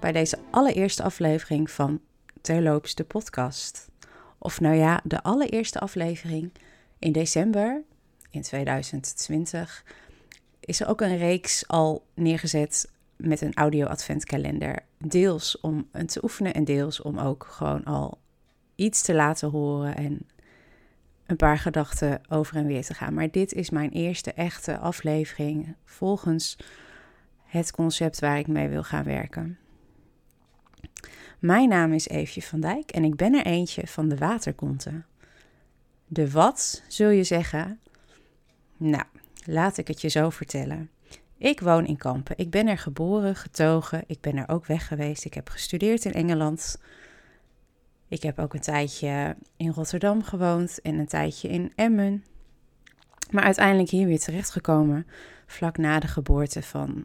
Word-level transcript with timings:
Bij 0.00 0.12
deze 0.12 0.38
allereerste 0.50 1.02
aflevering 1.02 1.70
van 1.70 2.00
Terloops 2.40 2.94
de 2.94 3.04
podcast. 3.04 3.90
Of 4.38 4.60
nou 4.60 4.74
ja, 4.74 5.00
de 5.04 5.22
allereerste 5.22 5.78
aflevering 5.78 6.52
in 6.98 7.12
december 7.12 7.82
in 8.30 8.42
2020 8.42 9.84
is 10.60 10.80
er 10.80 10.88
ook 10.88 11.00
een 11.00 11.16
reeks 11.16 11.68
al 11.68 12.06
neergezet 12.14 12.90
met 13.16 13.40
een 13.40 13.54
audio 13.54 13.86
adventkalender. 13.86 14.78
Deels 14.98 15.60
om 15.60 15.88
te 16.06 16.22
oefenen 16.22 16.54
en 16.54 16.64
deels 16.64 17.02
om 17.02 17.18
ook 17.18 17.46
gewoon 17.50 17.84
al 17.84 18.18
iets 18.74 19.02
te 19.02 19.14
laten 19.14 19.50
horen 19.50 19.96
en 19.96 20.28
een 21.26 21.36
paar 21.36 21.58
gedachten 21.58 22.20
over 22.28 22.56
en 22.56 22.66
weer 22.66 22.84
te 22.84 22.94
gaan. 22.94 23.14
Maar 23.14 23.30
dit 23.30 23.52
is 23.52 23.70
mijn 23.70 23.90
eerste 23.90 24.32
echte 24.32 24.78
aflevering 24.78 25.74
volgens 25.84 26.56
het 27.44 27.70
concept 27.70 28.20
waar 28.20 28.38
ik 28.38 28.46
mee 28.46 28.68
wil 28.68 28.82
gaan 28.82 29.04
werken. 29.04 29.58
Mijn 31.46 31.68
naam 31.68 31.92
is 31.92 32.08
Eefje 32.08 32.42
van 32.42 32.60
Dijk 32.60 32.90
en 32.90 33.04
ik 33.04 33.16
ben 33.16 33.34
er 33.34 33.44
eentje 33.44 33.86
van 33.86 34.08
de 34.08 34.16
waterkonten. 34.16 35.06
De 36.06 36.30
wat, 36.30 36.82
zul 36.88 37.08
je 37.08 37.24
zeggen? 37.24 37.80
Nou, 38.76 39.04
laat 39.44 39.76
ik 39.76 39.88
het 39.88 40.00
je 40.00 40.08
zo 40.08 40.30
vertellen. 40.30 40.90
Ik 41.38 41.60
woon 41.60 41.86
in 41.86 41.96
Kampen. 41.96 42.38
Ik 42.38 42.50
ben 42.50 42.66
er 42.66 42.78
geboren, 42.78 43.36
getogen. 43.36 44.04
Ik 44.06 44.20
ben 44.20 44.36
er 44.36 44.48
ook 44.48 44.66
weg 44.66 44.86
geweest. 44.86 45.24
Ik 45.24 45.34
heb 45.34 45.48
gestudeerd 45.48 46.04
in 46.04 46.12
Engeland. 46.12 46.80
Ik 48.08 48.22
heb 48.22 48.38
ook 48.38 48.54
een 48.54 48.60
tijdje 48.60 49.36
in 49.56 49.70
Rotterdam 49.70 50.22
gewoond 50.22 50.80
en 50.80 50.98
een 50.98 51.06
tijdje 51.06 51.48
in 51.48 51.72
Emmen. 51.74 52.24
Maar 53.30 53.44
uiteindelijk 53.44 53.90
hier 53.90 54.06
weer 54.06 54.20
terechtgekomen 54.20 55.06
vlak 55.46 55.76
na 55.76 56.00
de 56.00 56.08
geboorte 56.08 56.62
van 56.62 57.04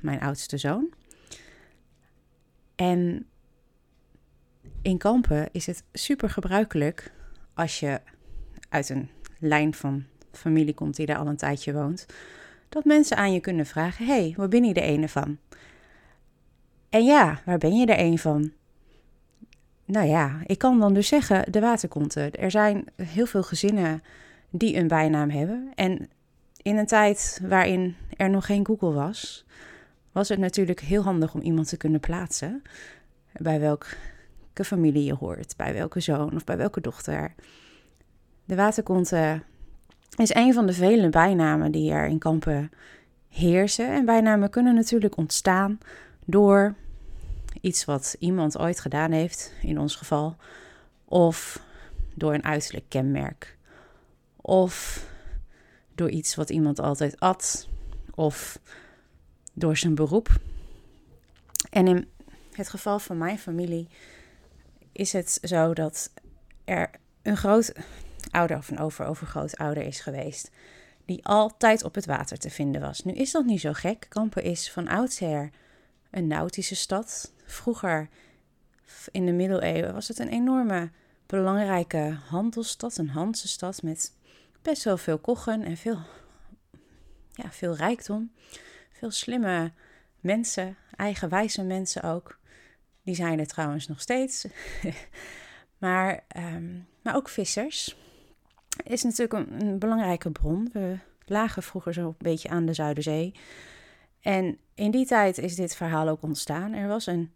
mijn 0.00 0.20
oudste 0.20 0.58
zoon. 0.58 0.92
En 2.76 3.26
in 4.82 4.98
Kampen 4.98 5.48
is 5.52 5.66
het 5.66 5.84
super 5.92 6.30
gebruikelijk 6.30 7.12
als 7.54 7.80
je 7.80 8.00
uit 8.68 8.88
een 8.88 9.08
lijn 9.38 9.74
van 9.74 10.04
familie 10.32 10.74
komt 10.74 10.96
die 10.96 11.06
daar 11.06 11.18
al 11.18 11.26
een 11.26 11.36
tijdje 11.36 11.72
woont, 11.72 12.06
dat 12.68 12.84
mensen 12.84 13.16
aan 13.16 13.32
je 13.32 13.40
kunnen 13.40 13.66
vragen: 13.66 14.06
hey, 14.06 14.34
waar 14.36 14.48
ben 14.48 14.64
je 14.64 14.74
de 14.74 14.80
ene 14.80 15.08
van? 15.08 15.38
En 16.88 17.04
ja, 17.04 17.40
waar 17.44 17.58
ben 17.58 17.76
je 17.76 17.86
er 17.86 18.04
een 18.04 18.18
van? 18.18 18.52
Nou 19.84 20.06
ja, 20.06 20.40
ik 20.46 20.58
kan 20.58 20.80
dan 20.80 20.94
dus 20.94 21.08
zeggen 21.08 21.52
de 21.52 21.60
waterkonten. 21.60 22.32
Er 22.34 22.50
zijn 22.50 22.84
heel 22.96 23.26
veel 23.26 23.42
gezinnen 23.42 24.02
die 24.50 24.76
een 24.76 24.88
bijnaam 24.88 25.30
hebben. 25.30 25.72
En 25.74 26.08
in 26.56 26.76
een 26.76 26.86
tijd 26.86 27.40
waarin 27.42 27.96
er 28.16 28.30
nog 28.30 28.46
geen 28.46 28.66
Google 28.66 28.92
was, 28.92 29.44
was 30.12 30.28
het 30.28 30.38
natuurlijk 30.38 30.80
heel 30.80 31.02
handig 31.02 31.34
om 31.34 31.40
iemand 31.40 31.68
te 31.68 31.76
kunnen 31.76 32.00
plaatsen. 32.00 32.62
Bij 33.32 33.60
welke 33.60 33.86
familie 34.54 35.04
je 35.04 35.14
hoort, 35.14 35.56
bij 35.56 35.72
welke 35.72 36.00
zoon 36.00 36.34
of 36.34 36.44
bij 36.44 36.56
welke 36.56 36.80
dochter. 36.80 37.34
De 38.44 38.54
waterkonten 38.54 39.42
is 40.16 40.34
een 40.34 40.54
van 40.54 40.66
de 40.66 40.72
vele 40.72 41.08
bijnamen 41.08 41.72
die 41.72 41.92
er 41.92 42.06
in 42.06 42.18
kampen 42.18 42.70
heersen. 43.28 43.88
En 43.88 44.04
bijnamen 44.04 44.50
kunnen 44.50 44.74
natuurlijk 44.74 45.16
ontstaan 45.16 45.78
door 46.24 46.74
iets 47.60 47.84
wat 47.84 48.16
iemand 48.18 48.58
ooit 48.58 48.80
gedaan 48.80 49.10
heeft, 49.10 49.52
in 49.62 49.78
ons 49.78 49.96
geval, 49.96 50.36
of 51.04 51.62
door 52.14 52.34
een 52.34 52.44
uiterlijk 52.44 52.84
kenmerk, 52.88 53.56
of 54.36 55.06
door 55.94 56.10
iets 56.10 56.34
wat 56.34 56.50
iemand 56.50 56.80
altijd 56.80 57.20
at, 57.20 57.68
of 58.14 58.58
door 59.52 59.76
zijn 59.76 59.94
beroep. 59.94 60.28
En 61.70 61.86
in 61.86 62.08
het 62.52 62.68
geval 62.68 62.98
van 62.98 63.18
mijn 63.18 63.38
familie 63.38 63.88
is 64.92 65.12
het 65.12 65.38
zo 65.42 65.74
dat 65.74 66.12
er 66.64 66.90
een 67.22 67.36
groot 67.36 67.72
ouder 68.30 68.56
of 68.56 68.70
een 68.70 68.78
over-overgrootouder 68.78 69.82
is 69.82 70.00
geweest, 70.00 70.50
die 71.04 71.24
altijd 71.24 71.84
op 71.84 71.94
het 71.94 72.06
water 72.06 72.38
te 72.38 72.50
vinden 72.50 72.80
was. 72.80 73.04
Nu 73.04 73.12
is 73.12 73.30
dat 73.30 73.44
niet 73.44 73.60
zo 73.60 73.72
gek. 73.72 74.06
Kampen 74.08 74.42
is 74.42 74.70
van 74.70 74.88
oudsher 74.88 75.50
een 76.10 76.26
nautische 76.26 76.74
stad. 76.76 77.32
Vroeger, 77.44 78.08
in 79.10 79.26
de 79.26 79.32
middeleeuwen, 79.32 79.94
was 79.94 80.08
het 80.08 80.18
een 80.18 80.28
enorme 80.28 80.90
belangrijke 81.26 82.18
handelsstad, 82.28 82.96
een 82.96 83.08
Hansestad 83.08 83.82
met 83.82 84.12
best 84.62 84.84
wel 84.84 84.96
veel 84.96 85.18
kochen 85.18 85.62
en 85.62 85.76
veel, 85.76 85.98
ja, 87.32 87.50
veel 87.50 87.76
rijkdom. 87.76 88.32
Veel 88.92 89.10
slimme 89.10 89.72
mensen, 90.20 90.76
eigenwijze 90.96 91.62
mensen 91.62 92.02
ook. 92.02 92.38
Die 93.02 93.14
zijn 93.14 93.38
er 93.38 93.46
trouwens 93.46 93.88
nog 93.88 94.00
steeds. 94.00 94.46
maar, 95.78 96.24
um, 96.36 96.86
maar 97.02 97.16
ook 97.16 97.28
vissers 97.28 97.96
is 98.84 99.02
natuurlijk 99.02 99.32
een, 99.32 99.78
belangrijke 99.78 100.30
bron. 100.30 100.68
We 100.72 100.98
lagen 101.24 101.62
vroeger 101.62 101.92
zo 101.92 102.06
een 102.06 102.14
beetje 102.18 102.48
aan 102.48 102.66
de 102.66 102.74
Zuiderzee. 102.74 103.34
En 104.20 104.58
in 104.74 104.90
die 104.90 105.06
tijd 105.06 105.38
is 105.38 105.54
dit 105.54 105.76
verhaal 105.76 106.08
ook 106.08 106.22
ontstaan. 106.22 106.72
Er 106.72 106.88
was 106.88 107.06
een, 107.06 107.32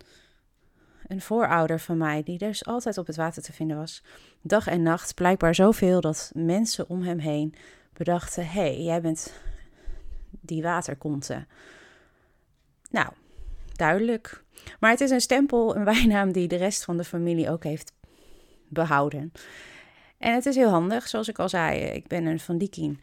een 1.07 1.21
voorouder 1.21 1.81
van 1.81 1.97
mij 1.97 2.23
die 2.23 2.39
dus 2.39 2.65
altijd 2.65 2.99
op 2.99 3.07
het 3.07 3.17
water 3.17 3.43
te 3.43 3.53
vinden 3.53 3.77
was. 3.77 4.03
Dag 4.43 4.67
en 4.67 4.83
nacht, 4.83 5.15
blijkbaar 5.15 5.55
zoveel 5.55 6.01
dat 6.01 6.31
mensen 6.35 6.89
om 6.89 7.03
hem 7.03 7.19
heen 7.19 7.55
bedachten: 7.93 8.47
hé, 8.47 8.61
hey, 8.61 8.83
jij 8.83 9.01
bent 9.01 9.33
die 10.31 10.63
waterkonte. 10.63 11.47
Nou, 12.91 13.09
duidelijk. 13.73 14.45
Maar 14.81 14.91
het 14.91 15.01
is 15.01 15.11
een 15.11 15.21
stempel, 15.21 15.77
een 15.77 15.85
bijnaam 15.85 16.33
die 16.33 16.49
de 16.49 16.57
rest 16.57 16.85
van 16.85 16.97
de 16.97 17.05
familie 17.05 17.51
ook 17.51 17.65
heeft 17.65 17.93
behouden. 18.69 19.33
En 20.19 20.35
het 20.35 20.47
is 20.47 20.57
heel 20.57 20.71
handig, 20.71 21.09
zoals 21.09 21.29
ik 21.29 21.39
al 21.39 21.49
zei, 21.49 21.81
ik 21.81 22.07
ben 22.07 22.27
een 22.27 22.41
Van 22.41 22.59
Diekin. 22.59 23.01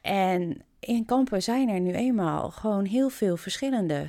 En 0.00 0.62
in 0.80 1.04
Kampen 1.04 1.42
zijn 1.42 1.68
er 1.68 1.80
nu 1.80 1.92
eenmaal 1.92 2.50
gewoon 2.50 2.84
heel 2.84 3.08
veel 3.08 3.36
verschillende 3.36 4.06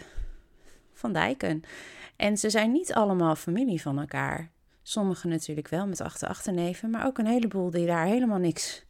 Van 0.94 1.14
Dijken. 1.14 1.62
En 2.16 2.38
ze 2.38 2.50
zijn 2.50 2.72
niet 2.72 2.94
allemaal 2.94 3.36
familie 3.36 3.82
van 3.82 4.00
elkaar. 4.00 4.50
Sommigen 4.84 5.30
natuurlijk 5.30 5.68
wel 5.68 5.88
met 5.88 6.02
achter 6.02 6.28
achterneven, 6.28 6.90
maar 6.90 7.06
ook 7.06 7.18
een 7.18 7.26
heleboel 7.26 7.70
die 7.70 7.86
daar 7.86 8.06
helemaal 8.06 8.38
niks 8.38 8.86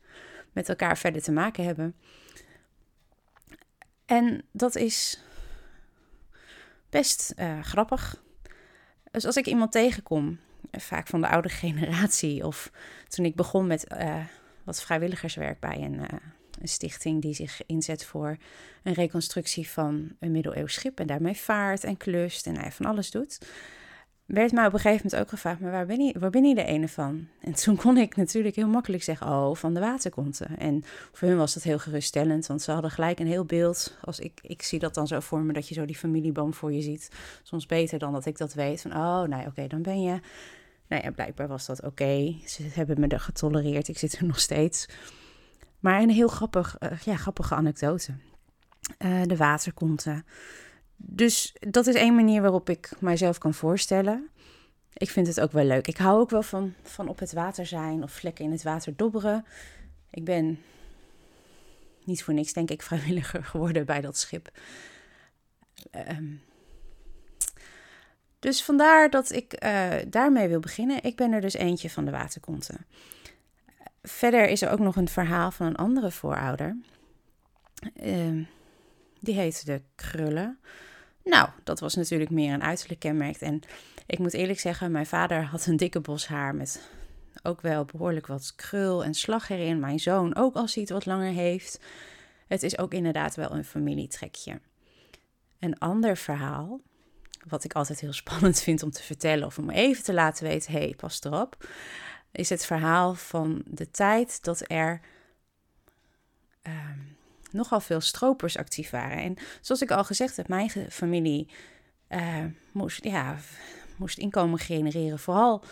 met 0.52 0.70
elkaar 0.70 0.98
verder 0.98 1.22
te 1.22 1.32
maken 1.32 1.64
hebben. 1.64 1.96
En 4.06 4.42
dat 4.52 4.76
is 4.76 5.24
best 6.90 7.34
uh, 7.40 7.62
grappig. 7.62 8.24
Dus 9.12 9.26
als 9.26 9.38
ik 9.38 9.46
iemand 9.46 9.72
tegenkom, 9.72 10.40
eh, 10.72 10.82
vaak 10.82 11.08
van 11.08 11.22
de 11.22 11.28
oude 11.28 11.50
generatie, 11.64 12.46
of 12.46 12.72
toen 13.08 13.26
ik 13.26 13.36
begon 13.36 13.68
met 13.68 13.86
uh, 14.02 14.26
wat 14.64 14.82
vrijwilligerswerk 14.82 15.60
bij 15.60 15.78
een, 15.82 16.00
een, 16.00 16.68
stichting 16.68 17.22
die 17.22 17.34
zich 17.34 17.66
inzet 17.66 18.06
voor 18.06 18.38
een 18.84 18.94
reconstructie 18.94 19.70
van 19.70 20.16
een 20.20 20.32
middeleeuws 20.32 20.74
schip 20.74 21.00
en 21.00 21.08
daarmee 21.08 21.36
vaart 21.36 21.84
en 21.84 21.98
klust 21.98 22.48
en 22.48 22.72
van 22.72 22.86
alles 22.86 23.12
doet 23.12 23.40
werd 24.28 24.52
mij 24.52 24.66
op 24.66 24.74
een 24.74 24.80
gegeven 24.80 25.06
moment 25.06 25.22
ook 25.24 25.30
gevraagd, 25.30 25.60
maar 25.60 25.72
waar 25.72 25.86
ben 25.86 26.00
je, 26.00 26.20
waar 26.20 26.30
ben 26.30 26.44
je 26.44 26.56
de 26.56 26.64
ene 26.64 26.88
van? 26.88 27.28
En 27.42 27.54
toen 27.54 27.76
kon 27.76 27.98
ik 27.98 28.16
natuurlijk 28.16 28.56
heel 28.56 28.68
makkelijk 28.68 29.04
zeggen, 29.04 29.28
oh, 29.28 29.56
van 29.56 29.74
de 29.74 29.80
waterkonten. 29.80 30.58
En 30.58 30.84
voor 31.12 31.28
hun 31.28 31.38
was 31.38 31.54
dat 31.54 31.64
heel 31.64 31.80
geruststellend, 31.80 32.48
want 32.48 32.62
ze 32.62 32.72
hadden 32.72 32.92
gelijk 32.92 33.20
een 33.20 33.28
heel 33.28 33.46
beeld. 33.46 33.98
Als 34.02 34.20
ik, 34.20 34.40
ik 34.42 34.62
zie 34.62 34.80
dat 34.80 34.94
dan 34.94 35.08
zo 35.08 35.20
voor 35.20 35.40
me, 35.40 35.54
dat 35.54 35.68
je 35.68 35.74
zo 35.74 35.86
die 35.86 35.96
familieboom 35.96 36.54
voor 36.54 36.74
je 36.74 36.82
ziet. 36.82 37.12
Soms 37.44 37.66
beter 37.66 38.00
dan 38.00 38.12
dat 38.14 38.26
ik 38.26 38.38
dat 38.38 38.54
weet, 38.54 38.82
van 38.82 38.94
oh, 38.94 39.24
nee, 39.24 39.46
oké, 39.46 39.68
dan 39.68 39.82
ben 39.82 40.02
je... 40.02 40.20
Nou 40.88 41.04
ja, 41.04 41.12
blijkbaar 41.12 41.48
was 41.48 41.66
dat 41.66 41.84
oké. 41.84 42.36
Ze 42.46 42.64
hebben 42.64 43.00
me 43.00 43.08
er 43.08 43.20
getolereerd, 43.20 43.88
ik 43.88 43.98
zit 43.98 44.18
er 44.18 44.26
nog 44.26 44.40
steeds. 44.40 44.88
Maar 45.80 46.02
een 46.02 46.10
heel 46.10 46.28
grappig, 46.28 46.76
uh, 46.80 47.00
ja, 47.00 47.16
grappige 47.16 47.56
anekdote. 47.56 48.12
Uh, 49.00 49.22
de 49.24 49.38
waterkonten. 49.38 50.26
Dus 50.98 51.56
dat 51.60 51.88
is 51.88 51.96
één 51.96 52.16
manier 52.16 52.42
waarop 52.42 52.70
ik 52.70 52.92
mijzelf 53.00 53.38
kan 53.38 53.54
voorstellen. 53.54 54.30
Ik 54.94 55.10
vind 55.10 55.28
het 55.28 55.40
ook 55.40 55.52
wel 55.52 55.66
leuk. 55.66 55.88
Ik 55.88 55.98
hou 55.98 56.20
ook 56.20 56.30
wel 56.30 56.44
van, 56.44 56.74
van 56.84 57.08
op 57.08 57.20
het 57.20 57.34
water 57.34 57.66
zijn 57.66 58.04
of 58.04 58.12
vlekken 58.12 58.46
in 58.46 58.52
het 58.52 58.64
water 58.64 58.96
dobberen. 58.96 59.46
Ik 60.10 60.24
ben 60.24 60.62
niet 62.04 62.24
voor 62.24 62.34
niks, 62.34 62.54
denk 62.54 62.70
ik, 62.70 62.82
vrijwilliger 62.88 63.44
geworden 63.44 63.86
bij 63.86 64.02
dat 64.02 64.18
schip. 64.18 64.50
Um, 65.92 66.42
dus 68.40 68.64
vandaar 68.64 69.10
dat 69.10 69.32
ik 69.32 69.64
uh, 69.64 69.94
daarmee 70.08 70.48
wil 70.48 70.60
beginnen. 70.60 71.04
Ik 71.04 71.16
ben 71.16 71.32
er 71.32 71.42
dus 71.42 71.54
eentje 71.54 71.90
van 71.90 72.06
de 72.06 72.12
waterkonten. 72.12 72.86
Verder 74.04 74.48
is 74.50 74.62
er 74.62 74.72
ook 74.72 74.80
nog 74.80 74.96
een 74.96 75.08
verhaal 75.08 75.52
van 75.52 75.66
een 75.66 75.76
andere 75.76 76.12
voorouder. 76.12 76.78
Uh, 78.04 78.46
die 79.20 79.36
heette 79.36 79.66
de 79.66 79.82
Krullen. 79.96 80.60
Nou, 81.24 81.50
dat 81.64 81.80
was 81.80 81.96
natuurlijk 81.96 82.30
meer 82.30 82.54
een 82.54 82.64
uiterlijk 82.64 83.00
kenmerk. 83.00 83.42
En 83.42 83.62
ik 84.06 84.20
moet 84.20 84.34
eerlijk 84.34 84.60
zeggen, 84.60 84.92
mijn 84.92 85.06
vader 85.06 85.44
had 85.44 85.66
een 85.66 85.78
dikke 85.78 86.00
bos 86.00 86.28
haar 86.28 86.56
met 86.56 86.90
ook 87.44 87.62
wel 87.62 87.86
behoorlijk 87.86 88.28
wat 88.28 88.56
krul 88.56 89.04
en 89.04 89.14
slag 89.14 89.50
erin. 89.50 89.80
Mijn 89.80 90.00
zoon 90.00 90.36
ook 90.36 90.56
als 90.56 90.74
hij 90.74 90.84
het 90.84 90.92
wat 90.92 91.06
langer 91.06 91.32
heeft. 91.32 91.80
Het 92.48 92.64
is 92.64 92.78
ook 92.78 92.94
inderdaad 92.94 93.36
wel 93.36 93.52
een 93.52 93.66
familietrekje. 93.66 94.60
Een 95.60 95.80
ander 95.80 96.18
verhaal 96.18 96.82
wat 97.48 97.64
ik 97.64 97.74
altijd 97.74 98.00
heel 98.00 98.14
spannend 98.24 98.62
vind 98.62 98.84
om 98.84 98.92
te 98.92 99.04
vertellen 99.04 99.46
of 99.46 99.58
om 99.58 99.70
even 99.70 100.04
te 100.04 100.14
laten 100.14 100.48
weten: 100.48 100.72
hé, 100.72 100.80
hey, 100.80 100.94
pas 100.98 101.24
erop. 101.24 101.70
Is 102.32 102.50
het 102.50 102.66
verhaal 102.66 103.16
van 103.16 103.62
de 103.66 103.92
tijd 103.92 104.44
dat 104.44 104.64
er 104.68 105.02
ehm, 106.62 107.00
nogal 107.58 107.80
veel 107.80 108.02
stropers 108.02 108.58
actief 108.58 108.90
waren. 108.90 109.18
En 109.18 109.36
zoals 109.62 109.82
ik 109.82 109.92
al 109.92 110.04
gezegd 110.04 110.38
heb, 110.38 110.48
mijn 110.48 110.70
familie 110.90 111.48
uh, 112.10 112.44
moest, 112.72 113.04
ja, 113.04 113.38
moest 113.96 114.18
inkomen 114.18 114.60
genereren, 114.60 115.20
vooral 115.20 115.64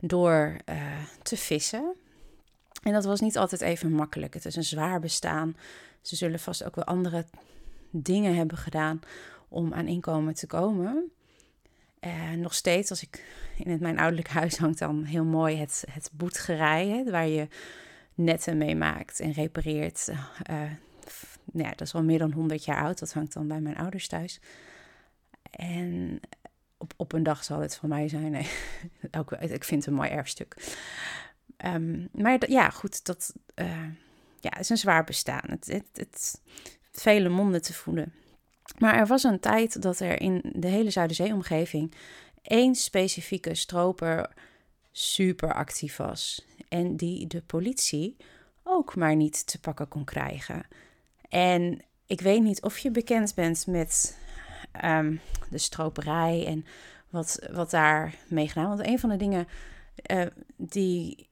door 0.00 0.56
uh, 0.68 0.76
te 1.22 1.36
vissen. 1.36 1.94
En 2.82 2.92
dat 2.92 3.04
was 3.04 3.20
niet 3.20 3.38
altijd 3.38 3.60
even 3.60 3.92
makkelijk. 3.92 4.34
Het 4.34 4.44
is 4.44 4.56
een 4.56 4.64
zwaar 4.64 5.00
bestaan. 5.00 5.56
Ze 6.00 6.16
zullen 6.16 6.38
vast 6.38 6.64
ook 6.64 6.74
wel 6.74 6.84
andere 6.84 7.24
dingen 7.90 8.34
hebben 8.34 8.58
gedaan 8.58 9.00
om 9.48 9.72
aan 9.74 9.86
inkomen 9.86 10.34
te 10.34 10.46
komen. 10.46 11.10
Uh, 12.00 12.30
nog 12.30 12.54
steeds, 12.54 12.90
als 12.90 13.02
ik 13.02 13.24
in 13.56 13.70
het, 13.70 13.80
mijn 13.80 13.98
ouderlijk 13.98 14.28
huis 14.28 14.56
hangt 14.56 14.78
dan 14.78 15.04
heel 15.04 15.24
mooi 15.24 15.56
het, 15.56 15.84
het 15.90 16.10
boetgerij, 16.12 17.04
waar 17.10 17.26
je 17.26 17.48
netten 18.14 18.58
mee 18.58 18.76
maakt 18.76 19.20
en 19.20 19.32
repareert. 19.32 20.08
Nou 21.52 21.68
dat 21.68 21.80
is 21.80 21.94
al 21.94 22.02
meer 22.02 22.18
dan 22.18 22.32
100 22.32 22.64
jaar 22.64 22.82
oud. 22.82 22.98
Dat 22.98 23.12
hangt 23.12 23.32
dan 23.32 23.48
bij 23.48 23.60
mijn 23.60 23.76
ouders 23.76 24.08
thuis. 24.08 24.40
En 25.50 26.20
op, 26.78 26.92
op 26.96 27.12
een 27.12 27.22
dag 27.22 27.44
zal 27.44 27.60
het 27.60 27.76
van 27.76 27.88
mij 27.88 28.08
zijn. 28.08 28.30
Nee, 28.30 28.48
ik 29.56 29.64
vind 29.64 29.84
het 29.84 29.86
een 29.86 29.98
mooi 29.98 30.10
erfstuk. 30.10 30.76
Um, 31.64 32.08
maar 32.12 32.50
ja, 32.50 32.70
goed, 32.70 33.04
dat 33.04 33.34
uh, 33.54 33.86
ja, 34.40 34.58
is 34.58 34.68
een 34.68 34.76
zwaar 34.76 35.04
bestaan. 35.04 35.44
Het, 35.46 35.66
het, 35.66 35.86
het, 35.92 36.40
vele 36.92 37.28
monden 37.28 37.62
te 37.62 37.74
voelen. 37.74 38.12
Maar 38.78 38.94
er 38.94 39.06
was 39.06 39.22
een 39.22 39.40
tijd 39.40 39.82
dat 39.82 40.00
er 40.00 40.20
in 40.20 40.52
de 40.54 40.68
hele 40.68 40.90
Zuiderzeeomgeving 40.90 41.94
één 42.42 42.74
specifieke 42.74 43.54
stroper 43.54 44.30
super 44.92 45.54
actief 45.54 45.96
was. 45.96 46.46
En 46.68 46.96
die 46.96 47.26
de 47.26 47.42
politie 47.42 48.16
ook 48.62 48.96
maar 48.96 49.16
niet 49.16 49.46
te 49.46 49.60
pakken 49.60 49.88
kon 49.88 50.04
krijgen. 50.04 50.62
En 51.30 51.84
ik 52.06 52.20
weet 52.20 52.42
niet 52.42 52.62
of 52.62 52.78
je 52.78 52.90
bekend 52.90 53.34
bent 53.34 53.66
met 53.66 54.18
um, 54.84 55.20
de 55.50 55.58
stroperij 55.58 56.46
en 56.46 56.64
wat, 57.10 57.48
wat 57.52 57.70
daar 57.70 58.14
meegedaan. 58.28 58.68
Want 58.68 58.86
een 58.86 58.98
van 58.98 59.08
de 59.10 59.16
dingen 59.16 59.48
uh, 60.10 60.26
die 60.56 61.28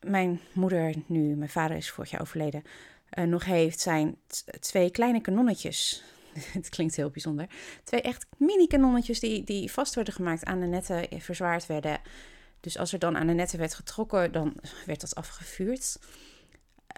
mijn 0.00 0.40
moeder 0.52 0.94
nu, 1.06 1.36
mijn 1.36 1.50
vader 1.50 1.76
is 1.76 1.90
vorig 1.90 2.10
jaar 2.10 2.20
overleden, 2.20 2.62
uh, 3.18 3.24
nog 3.24 3.44
heeft, 3.44 3.80
zijn 3.80 4.16
twee 4.60 4.90
kleine 4.90 5.20
kanonnetjes. 5.20 6.04
Het 6.52 6.68
klinkt 6.68 6.96
heel 6.96 7.10
bijzonder. 7.10 7.46
Twee 7.84 8.00
echt 8.00 8.26
mini 8.36 8.66
kanonnetjes 8.66 9.20
die, 9.20 9.44
die 9.44 9.72
vast 9.72 9.94
werden 9.94 10.14
gemaakt 10.14 10.44
aan 10.44 10.60
de 10.60 10.66
netten, 10.66 11.10
eh, 11.10 11.20
verzwaard 11.20 11.66
werden. 11.66 12.00
Dus 12.60 12.78
als 12.78 12.92
er 12.92 12.98
dan 12.98 13.16
aan 13.16 13.26
de 13.26 13.32
netten 13.32 13.58
werd 13.58 13.74
getrokken, 13.74 14.32
dan 14.32 14.54
werd 14.86 15.00
dat 15.00 15.14
afgevuurd. 15.14 15.98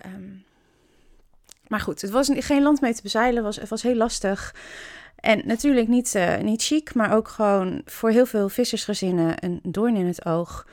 Um, 0.07 0.45
maar 1.69 1.81
goed, 1.81 2.01
het 2.01 2.11
was 2.11 2.31
geen 2.33 2.63
land 2.63 2.81
mee 2.81 2.95
te 2.95 3.03
bezeilen. 3.03 3.43
Was, 3.43 3.57
het 3.57 3.69
was 3.69 3.83
heel 3.83 3.95
lastig. 3.95 4.55
En 5.17 5.47
natuurlijk 5.47 5.89
niet, 5.89 6.15
uh, 6.15 6.39
niet 6.39 6.63
chic, 6.63 6.95
maar 6.95 7.13
ook 7.13 7.29
gewoon 7.29 7.83
voor 7.85 8.11
heel 8.11 8.27
veel 8.27 8.49
vissersgezinnen 8.49 9.45
een 9.45 9.61
doorn 9.63 9.97
in 9.97 10.07
het 10.07 10.25
oog. 10.25 10.67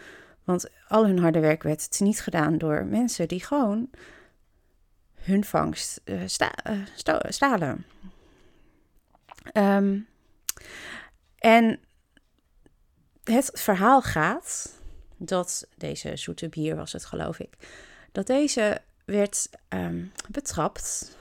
Want 0.43 0.69
al 0.87 1.05
hun 1.05 1.19
harde 1.19 1.39
werk 1.39 1.63
werd 1.63 1.99
niet 1.99 2.21
gedaan 2.21 2.57
door 2.57 2.85
mensen 2.85 3.27
die 3.27 3.43
gewoon 3.43 3.89
hun 5.15 5.43
vangst 5.43 6.01
sta, 6.25 6.51
uh, 6.69 7.19
stalen. 7.27 7.85
Um, 9.53 10.07
en 11.37 11.79
het 13.23 13.51
verhaal 13.53 14.01
gaat 14.01 14.79
dat 15.17 15.67
deze 15.77 16.15
zoete 16.15 16.49
bier 16.49 16.75
was 16.75 16.93
het, 16.93 17.05
geloof 17.05 17.39
ik, 17.39 17.53
dat 18.11 18.27
deze 18.27 18.81
werd 19.11 19.49
um, 19.69 20.11
betrapt 20.29 21.17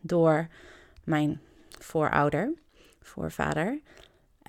door 0.00 0.48
mijn 1.04 1.40
voorouder, 1.78 2.52
voorvader. 3.02 3.80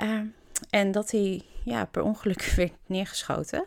Uh, 0.03 0.21
en 0.69 0.91
dat 0.91 1.11
hij 1.11 1.41
ja, 1.63 1.85
per 1.85 2.01
ongeluk 2.01 2.41
werd 2.55 2.73
neergeschoten. 2.85 3.65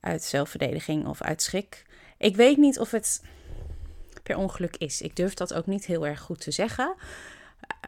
Uit 0.00 0.22
zelfverdediging 0.22 1.06
of 1.06 1.22
uit 1.22 1.42
schrik. 1.42 1.84
Ik 2.18 2.36
weet 2.36 2.56
niet 2.56 2.78
of 2.78 2.90
het 2.90 3.22
per 4.22 4.36
ongeluk 4.36 4.76
is. 4.76 5.02
Ik 5.02 5.16
durf 5.16 5.34
dat 5.34 5.54
ook 5.54 5.66
niet 5.66 5.86
heel 5.86 6.06
erg 6.06 6.20
goed 6.20 6.40
te 6.40 6.50
zeggen. 6.50 6.94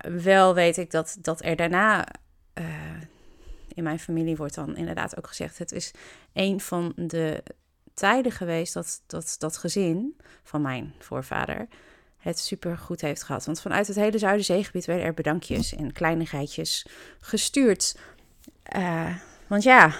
Uh, 0.06 0.23
wel 0.23 0.55
weet 0.55 0.77
ik 0.77 0.91
dat, 0.91 1.17
dat 1.21 1.45
er 1.45 1.56
daarna. 1.56 2.06
Uh, 2.55 2.67
in 3.75 3.83
mijn 3.83 3.99
familie 3.99 4.37
wordt 4.37 4.55
dan 4.55 4.77
inderdaad 4.77 5.17
ook 5.17 5.27
gezegd: 5.27 5.59
het 5.59 5.73
is 5.73 5.91
een 6.33 6.61
van 6.61 6.93
de 6.97 7.43
tijden 7.99 8.33
geweest 8.33 8.75
dat, 8.75 9.03
dat 9.06 9.37
dat 9.39 9.56
gezin 9.56 10.17
van 10.43 10.62
mijn 10.62 10.95
voorvader 10.99 11.69
het 12.19 12.39
super 12.39 12.79
goed 12.79 13.00
heeft 13.00 13.23
gehad. 13.23 13.45
Want 13.45 13.61
vanuit 13.61 13.87
het 13.87 13.97
hele 13.97 14.19
Zuiderzeegebied 14.19 14.85
werden 14.87 15.06
er 15.06 15.15
bedankjes 15.15 15.75
en 15.75 15.93
kleinigheidjes 15.93 16.87
gestuurd. 17.21 17.99
Uh, 18.77 19.17
want 19.47 19.62
ja, 19.62 19.95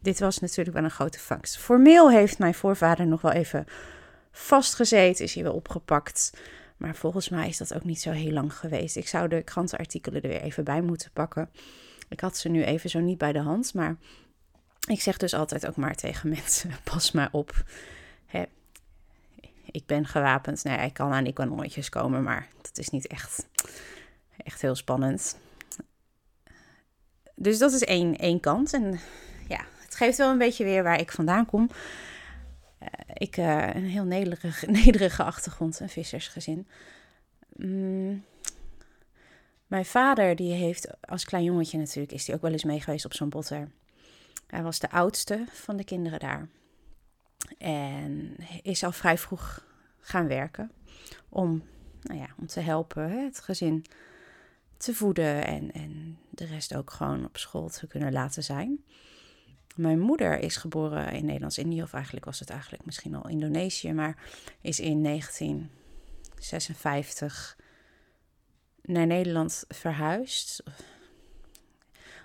dit 0.00 0.18
was 0.18 0.38
natuurlijk 0.38 0.76
wel 0.76 0.84
een 0.84 0.90
grote 0.90 1.18
vangst. 1.18 1.58
Formeel 1.58 2.10
heeft 2.10 2.38
mijn 2.38 2.54
voorvader 2.54 3.06
nog 3.06 3.20
wel 3.20 3.32
even 3.32 3.64
vastgezeten, 4.32 5.24
is 5.24 5.34
hij 5.34 5.42
wel 5.42 5.54
opgepakt. 5.54 6.32
Maar 6.76 6.94
volgens 6.94 7.28
mij 7.28 7.48
is 7.48 7.56
dat 7.56 7.74
ook 7.74 7.84
niet 7.84 8.00
zo 8.00 8.10
heel 8.10 8.32
lang 8.32 8.54
geweest. 8.54 8.96
Ik 8.96 9.08
zou 9.08 9.28
de 9.28 9.42
krantenartikelen 9.42 10.22
er 10.22 10.28
weer 10.28 10.40
even 10.40 10.64
bij 10.64 10.82
moeten 10.82 11.10
pakken. 11.12 11.50
Ik 12.08 12.20
had 12.20 12.36
ze 12.36 12.48
nu 12.48 12.64
even 12.64 12.90
zo 12.90 13.00
niet 13.00 13.18
bij 13.18 13.32
de 13.32 13.38
hand, 13.38 13.74
maar 13.74 13.96
ik 14.88 15.00
zeg 15.00 15.16
dus 15.16 15.34
altijd 15.34 15.66
ook 15.66 15.76
maar 15.76 15.94
tegen 15.94 16.28
mensen: 16.38 16.70
pas 16.84 17.12
maar 17.12 17.28
op. 17.32 17.64
Hè, 18.26 18.44
ik 19.70 19.86
ben 19.86 20.06
gewapend. 20.06 20.64
Nee, 20.64 20.86
ik 20.86 20.94
kan 20.94 21.12
aan 21.12 21.24
die 21.24 21.32
kanonnetjes 21.32 21.88
komen, 21.88 22.22
maar 22.22 22.48
dat 22.62 22.78
is 22.78 22.88
niet 22.88 23.06
echt, 23.06 23.46
echt 24.36 24.60
heel 24.60 24.74
spannend. 24.74 25.36
Dus 27.34 27.58
dat 27.58 27.72
is 27.72 27.82
één, 27.84 28.16
één 28.16 28.40
kant. 28.40 28.72
En 28.72 29.00
ja, 29.48 29.64
het 29.78 29.94
geeft 29.94 30.18
wel 30.18 30.30
een 30.30 30.38
beetje 30.38 30.64
weer 30.64 30.82
waar 30.82 31.00
ik 31.00 31.12
vandaan 31.12 31.46
kom. 31.46 31.70
Uh, 32.82 32.88
ik, 33.14 33.36
uh, 33.36 33.74
een 33.74 33.84
heel 33.84 34.04
nederige, 34.04 34.66
nederige 34.82 35.22
achtergrond, 35.22 35.80
een 35.80 35.88
vissersgezin. 35.88 36.66
Mm. 37.56 38.24
Mijn 39.66 39.84
vader, 39.84 40.36
die 40.36 40.52
heeft 40.52 40.88
als 41.00 41.24
klein 41.24 41.44
jongetje 41.44 41.78
natuurlijk, 41.78 42.12
is 42.12 42.26
hij 42.26 42.36
ook 42.36 42.42
wel 42.42 42.52
eens 42.52 42.64
mee 42.64 42.80
geweest 42.80 43.04
op 43.04 43.14
zo'n 43.14 43.28
botter. 43.28 43.68
Hij 44.52 44.62
was 44.62 44.78
de 44.78 44.90
oudste 44.90 45.44
van 45.52 45.76
de 45.76 45.84
kinderen 45.84 46.20
daar. 46.20 46.48
En 47.58 48.36
is 48.62 48.84
al 48.84 48.92
vrij 48.92 49.18
vroeg 49.18 49.66
gaan 50.00 50.26
werken 50.26 50.70
om, 51.28 51.62
nou 52.02 52.20
ja, 52.20 52.26
om 52.38 52.46
te 52.46 52.60
helpen 52.60 53.24
het 53.24 53.40
gezin 53.40 53.84
te 54.76 54.94
voeden 54.94 55.46
en, 55.46 55.72
en 55.72 56.18
de 56.30 56.44
rest 56.44 56.74
ook 56.74 56.90
gewoon 56.90 57.24
op 57.24 57.36
school 57.36 57.68
te 57.68 57.86
kunnen 57.86 58.12
laten 58.12 58.44
zijn. 58.44 58.84
Mijn 59.74 60.00
moeder 60.00 60.38
is 60.38 60.56
geboren 60.56 61.12
in 61.12 61.24
Nederlands-Indië, 61.24 61.82
of 61.82 61.92
eigenlijk 61.92 62.24
was 62.24 62.40
het 62.40 62.50
eigenlijk 62.50 62.84
misschien 62.84 63.14
al 63.14 63.28
Indonesië, 63.28 63.92
maar 63.92 64.16
is 64.60 64.80
in 64.80 65.02
1956 65.02 67.56
naar 68.82 69.06
Nederland 69.06 69.64
verhuisd 69.68 70.62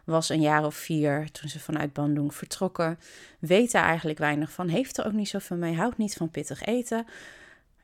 was 0.08 0.30
een 0.30 0.42
jaar 0.42 0.66
of 0.66 0.76
vier 0.76 1.32
toen 1.32 1.50
ze 1.50 1.60
vanuit 1.60 1.94
Bandung 1.94 2.34
vertrokken. 2.34 3.00
Weet 3.40 3.72
daar 3.72 3.84
eigenlijk 3.84 4.18
weinig 4.20 4.52
van. 4.52 4.68
Heeft 4.68 4.98
er 4.98 5.06
ook 5.06 5.14
niet 5.14 5.30
zoveel 5.30 5.58
mee. 5.58 5.76
Houdt 5.76 5.98
niet 5.98 6.14
van 6.14 6.30
pittig 6.30 6.64
eten. 6.64 7.06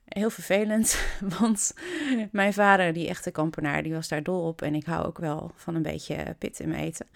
Heel 0.08 0.30
vervelend, 0.30 1.06
want 1.40 1.74
mijn 2.32 2.54
vader, 2.54 2.94
die 2.94 3.08
echte 3.08 3.32
kampenaar, 3.32 3.84
die 3.84 3.94
was 3.94 4.08
daar 4.08 4.24
dol 4.24 4.48
op. 4.48 4.62
En 4.62 4.76
ik 4.76 4.86
hou 4.86 5.06
ook 5.06 5.18
wel 5.18 5.52
van 5.56 5.76
een 5.76 5.82
beetje 5.82 6.36
pit 6.38 6.60
in 6.60 6.70
mijn 6.70 6.84
eten. 6.84 7.08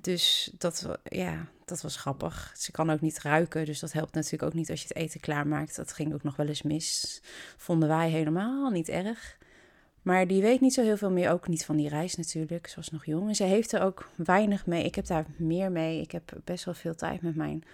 Dus 0.00 0.50
dat, 0.58 0.98
ja, 1.04 1.46
dat 1.64 1.80
was 1.80 1.96
grappig. 1.96 2.52
Ze 2.56 2.70
kan 2.70 2.90
ook 2.90 3.00
niet 3.00 3.20
ruiken, 3.20 3.64
dus 3.64 3.80
dat 3.80 3.92
helpt 3.92 4.14
natuurlijk 4.14 4.42
ook 4.42 4.54
niet 4.54 4.70
als 4.70 4.82
je 4.82 4.88
het 4.88 4.96
eten 4.96 5.20
klaarmaakt. 5.20 5.76
Dat 5.76 5.92
ging 5.92 6.14
ook 6.14 6.22
nog 6.22 6.36
wel 6.36 6.46
eens 6.46 6.62
mis. 6.62 7.22
Vonden 7.56 7.88
wij 7.88 8.10
helemaal 8.10 8.70
niet 8.70 8.88
erg. 8.88 9.38
Maar 10.06 10.26
die 10.26 10.42
weet 10.42 10.60
niet 10.60 10.74
zo 10.74 10.82
heel 10.82 10.96
veel 10.96 11.10
meer, 11.10 11.30
ook 11.30 11.48
niet 11.48 11.64
van 11.64 11.76
die 11.76 11.88
reis 11.88 12.16
natuurlijk. 12.16 12.66
Ze 12.66 12.76
was 12.76 12.90
nog 12.90 13.04
jong 13.04 13.28
en 13.28 13.34
ze 13.34 13.44
heeft 13.44 13.72
er 13.72 13.82
ook 13.82 14.10
weinig 14.16 14.66
mee. 14.66 14.84
Ik 14.84 14.94
heb 14.94 15.06
daar 15.06 15.26
meer 15.36 15.72
mee. 15.72 16.00
Ik 16.00 16.10
heb 16.10 16.32
best 16.44 16.64
wel 16.64 16.74
veel 16.74 16.94
tijd 16.94 17.22
met 17.22 17.36
mijn 17.36 17.64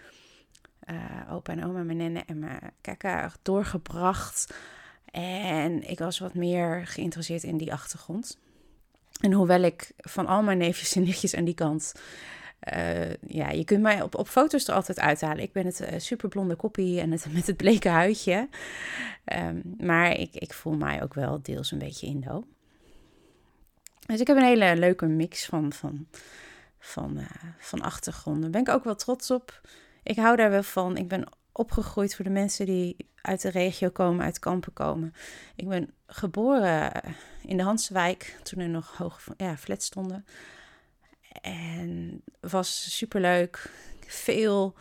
uh, 0.91 1.33
opa 1.33 1.53
en 1.53 1.65
oma, 1.65 1.83
mijn 1.83 1.97
nenne 1.97 2.23
en 2.27 2.39
mijn 2.39 2.73
kaka 2.81 3.33
doorgebracht. 3.43 4.55
En 5.11 5.91
ik 5.91 5.99
was 5.99 6.19
wat 6.19 6.35
meer 6.35 6.87
geïnteresseerd 6.87 7.43
in 7.43 7.57
die 7.57 7.73
achtergrond. 7.73 8.39
En 9.21 9.33
hoewel 9.33 9.63
ik 9.63 9.93
van 9.97 10.27
al 10.27 10.43
mijn 10.43 10.59
neefjes 10.59 10.97
en 10.97 11.03
nichtjes 11.03 11.35
aan 11.35 11.45
die 11.45 11.55
kant 11.55 11.93
uh, 12.77 13.15
ja, 13.15 13.51
je 13.51 13.65
kunt 13.65 13.83
mij 13.83 14.03
op, 14.03 14.15
op 14.15 14.29
foto's 14.29 14.69
er 14.69 14.75
altijd 14.75 15.01
uithalen. 15.01 15.43
Ik 15.43 15.53
ben 15.53 15.67
het 15.67 15.81
uh, 15.81 15.89
superblonde 15.97 16.57
koppie 16.57 17.01
en 17.01 17.11
het 17.11 17.27
met 17.35 17.47
het 17.47 17.57
bleke 17.57 17.89
huidje. 17.89 18.49
Um, 19.25 19.75
maar 19.79 20.19
ik, 20.19 20.35
ik 20.35 20.53
voel 20.53 20.73
mij 20.73 21.03
ook 21.03 21.15
wel 21.15 21.43
deels 21.43 21.71
een 21.71 21.79
beetje 21.79 22.07
Indo. 22.07 22.45
Dus 24.07 24.21
ik 24.21 24.27
heb 24.27 24.37
een 24.37 24.43
hele 24.43 24.77
leuke 24.77 25.07
mix 25.07 25.47
van, 25.47 25.73
van, 25.73 26.07
van, 26.79 27.19
uh, 27.19 27.27
van 27.59 27.81
achtergronden. 27.81 28.43
Daar 28.43 28.51
ben 28.51 28.61
ik 28.61 28.79
ook 28.79 28.85
wel 28.85 28.95
trots 28.95 29.31
op. 29.31 29.61
Ik 30.03 30.17
hou 30.17 30.37
daar 30.37 30.51
wel 30.51 30.63
van. 30.63 30.97
Ik 30.97 31.09
ben 31.09 31.29
opgegroeid 31.53 32.15
voor 32.15 32.25
de 32.25 32.31
mensen 32.31 32.67
die 32.67 32.97
uit 33.23 33.43
de 33.43 33.51
regio 33.51 33.89
komen, 33.89 34.25
uit 34.25 34.39
kampen 34.39 34.73
komen. 34.73 35.15
Ik 35.57 35.69
ben 35.69 35.95
geboren 36.07 36.93
in 37.43 37.57
de 37.57 37.63
Hansewijk, 37.63 38.39
toen 38.43 38.63
er 38.63 38.69
nog 38.69 38.97
hoog 38.97 39.27
ja, 39.37 39.57
flats 39.57 39.87
stonden. 39.87 40.25
En 41.41 42.23
was 42.41 42.97
superleuk. 42.97 43.71
Veel 44.07 44.75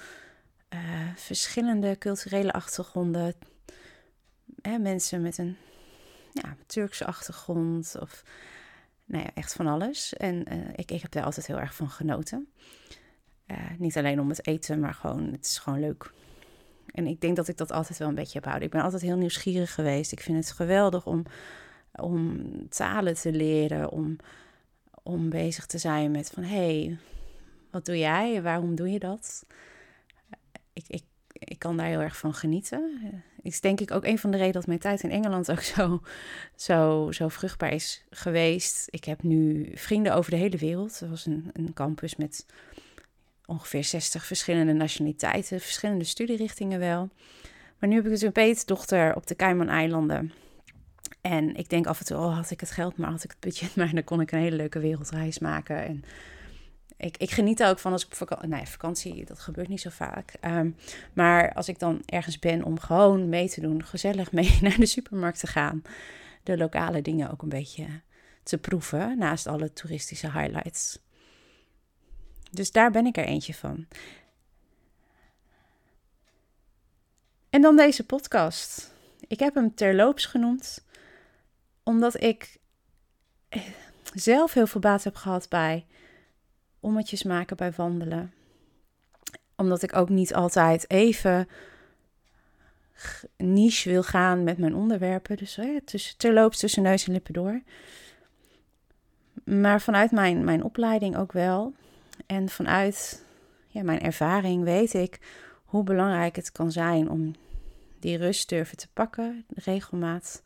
uh, 0.74 0.80
verschillende 1.16 1.98
culturele 1.98 2.52
achtergronden. 2.52 3.34
Hè, 4.62 4.78
mensen 4.78 5.22
met 5.22 5.38
een 5.38 5.58
ja, 6.32 6.56
Turkse 6.66 7.06
achtergrond 7.06 7.96
of 8.00 8.24
nou 9.06 9.24
ja, 9.24 9.30
echt 9.34 9.54
van 9.54 9.68
alles. 9.68 10.14
En 10.14 10.54
uh, 10.54 10.70
ik, 10.76 10.92
ik 10.92 11.02
heb 11.02 11.12
daar 11.12 11.24
altijd 11.24 11.48
heel 11.48 11.60
erg 11.60 11.76
van 11.76 11.90
genoten. 11.90 12.48
Uh, 13.48 13.58
niet 13.78 13.98
alleen 13.98 14.20
om 14.20 14.30
het 14.30 14.48
eten, 14.48 14.80
maar 14.80 14.94
gewoon, 14.94 15.32
het 15.32 15.46
is 15.46 15.58
gewoon 15.58 15.80
leuk. 15.80 16.12
En 16.86 17.08
ik 17.08 17.22
denk 17.22 17.36
dat 17.36 17.48
ik 17.48 17.58
dat 17.58 17.72
altijd 17.72 17.98
wel 17.98 18.08
een 18.08 18.16
beetje 18.16 18.34
heb 18.34 18.46
houden. 18.46 18.66
Ik 18.66 18.74
ben 18.74 18.82
altijd 18.82 19.02
heel 19.02 19.18
nieuwsgierig 19.18 19.74
geweest. 19.74 20.12
Ik 20.12 20.20
vind 20.20 20.38
het 20.38 20.52
geweldig 20.56 21.06
om, 21.06 21.24
om 21.92 22.46
talen 22.70 23.14
te 23.14 23.32
leren, 23.32 23.90
om, 23.90 24.16
om 25.04 25.30
bezig 25.30 25.66
te 25.66 25.78
zijn 25.78 26.12
met 26.12 26.30
van 26.30 26.44
hey, 26.44 26.98
wat 27.72 27.86
doe 27.86 27.98
jij? 27.98 28.42
Waarom 28.42 28.76
doe 28.76 28.92
je 28.92 29.00
dat? 29.00 29.46
Ik, 30.74 30.86
ik, 30.88 31.04
ik 31.34 31.60
kan 31.60 31.78
daar 31.78 31.88
heel 31.88 32.02
erg 32.02 32.18
van 32.18 32.34
genieten. 32.34 33.00
Is 33.42 33.62
denk 33.62 33.80
ik 33.80 33.92
ook 33.92 34.06
een 34.06 34.20
van 34.20 34.32
de 34.32 34.38
redenen 34.38 34.60
dat 34.60 34.68
mijn 34.68 34.80
tijd 34.80 35.04
in 35.04 35.12
Engeland 35.12 35.52
ook 35.52 35.62
zo, 35.62 36.02
zo, 36.56 37.12
zo 37.12 37.28
vruchtbaar 37.28 37.74
is 37.74 38.04
geweest. 38.10 38.88
Ik 38.90 39.04
heb 39.04 39.24
nu 39.24 39.72
vrienden 39.74 40.14
over 40.14 40.32
de 40.32 40.38
hele 40.38 40.58
wereld. 40.58 41.00
Er 41.00 41.10
was 41.10 41.26
een, 41.26 41.50
een 41.54 41.74
campus 41.74 42.16
met 42.16 42.46
ongeveer 43.46 43.84
60 43.84 44.26
verschillende 44.26 44.74
nationaliteiten, 44.74 45.60
verschillende 45.60 46.04
studierichtingen 46.04 46.80
wel. 46.80 47.10
Maar 47.80 47.90
nu 47.90 47.96
heb 47.96 48.06
ik 48.06 48.12
dus 48.12 48.22
een 48.22 48.32
peetdochter 48.32 49.16
op 49.16 49.28
de 49.28 49.36
Cayman-eilanden. 49.36 50.34
En 51.22 51.56
ik 51.56 51.70
denk 51.70 51.88
af 51.88 52.00
en 52.00 52.06
toe, 52.06 52.18
oh, 52.18 52.36
had 52.36 52.52
ik 52.52 52.60
het 52.60 52.72
geld 52.72 52.98
maar, 52.98 53.12
had 53.12 53.24
ik 53.24 53.30
het 53.30 53.40
budget 53.40 53.76
maar, 53.78 53.94
dan 53.94 54.04
kon 54.04 54.22
ik 54.22 54.32
een 54.32 54.40
hele 54.40 54.56
leuke 54.56 54.80
wereldreis 54.80 55.40
maken. 55.40 55.86
En 55.86 56.04
ik, 56.98 57.18
ik 57.18 57.32
geniet 57.32 57.60
er 57.60 57.70
ook 57.70 57.80
van 57.80 57.92
als 57.92 58.06
ik 58.06 58.12
op 58.12 58.18
vakantie, 58.18 58.50
nee, 58.50 58.66
vakantie, 58.66 59.26
dat 59.26 59.40
gebeurt 59.40 59.68
niet 59.68 59.82
zo 59.82 59.90
vaak. 59.90 60.34
Ehm, 60.40 60.72
maar 61.14 61.54
als 61.54 61.68
ik 61.68 61.80
dan 61.80 62.02
ergens 62.06 62.40
ben 62.40 62.64
om 62.64 62.80
gewoon 62.80 63.30
mee 63.30 63.50
te 63.50 63.62
doen, 63.62 63.84
gezellig 63.84 64.32
mee 64.42 64.58
naar 64.62 64.78
de 64.78 64.86
supermarkt 64.86 65.40
te 65.40 65.48
gaan, 65.48 65.82
de 66.44 66.58
lokale 66.58 67.02
dingen 67.02 67.32
ook 67.32 67.42
een 67.42 67.50
beetje 67.50 67.88
te 68.44 68.58
proeven, 68.58 69.18
naast 69.18 69.48
alle 69.48 69.74
toeristische 69.74 70.32
highlights. 70.32 71.00
Dus 72.52 72.72
daar 72.72 72.92
ben 72.92 73.06
ik 73.06 73.18
er 73.18 73.26
eentje 73.26 73.54
van. 73.54 73.88
En 77.50 77.62
dan 77.62 77.76
deze 77.76 78.06
podcast. 78.06 78.94
Ik 79.28 79.40
heb 79.40 79.56
hem 79.56 79.76
terloops 79.76 80.26
genoemd, 80.26 80.86
omdat 81.84 82.22
ik 82.22 82.58
zelf 84.14 84.54
heel 84.54 84.68
veel 84.68 84.82
baat 84.82 85.04
heb 85.04 85.16
gehad 85.16 85.50
bij 85.50 85.86
ommetjes 86.82 87.24
maken 87.24 87.58
bij 87.58 87.72
wandelen. 87.72 88.34
Omdat 89.56 89.82
ik 89.82 89.96
ook 89.96 90.10
niet 90.10 90.34
altijd 90.34 90.90
even 90.90 91.48
niche 93.38 93.90
wil 93.90 94.04
gaan 94.04 94.44
met 94.44 94.58
mijn 94.58 94.76
onderwerpen. 94.76 95.38
Dus 95.38 95.56
hè, 95.56 95.82
tussen, 95.82 96.18
terloops 96.18 96.60
tussen 96.60 96.84
neus 96.84 97.08
en 97.08 97.14
lippen 97.14 97.34
door. 97.34 97.62
Maar 99.44 99.82
vanuit 99.82 100.12
mijn, 100.12 100.44
mijn 100.44 100.64
opleiding 100.64 101.18
ook 101.18 101.32
wel. 101.32 101.74
En 102.26 102.50
vanuit 102.50 103.26
ja, 103.68 103.84
mijn 103.84 104.02
ervaring 104.02 104.64
weet 104.64 104.94
ik 104.94 105.20
hoe 105.66 105.84
belangrijk 105.84 106.36
het 106.36 106.52
kan 106.52 106.72
zijn 106.72 107.10
om 107.10 107.36
die 108.00 108.18
rust 108.18 108.50
durven 108.50 108.78
te 108.78 108.88
pakken, 108.94 109.46
regelmaat. 109.56 110.44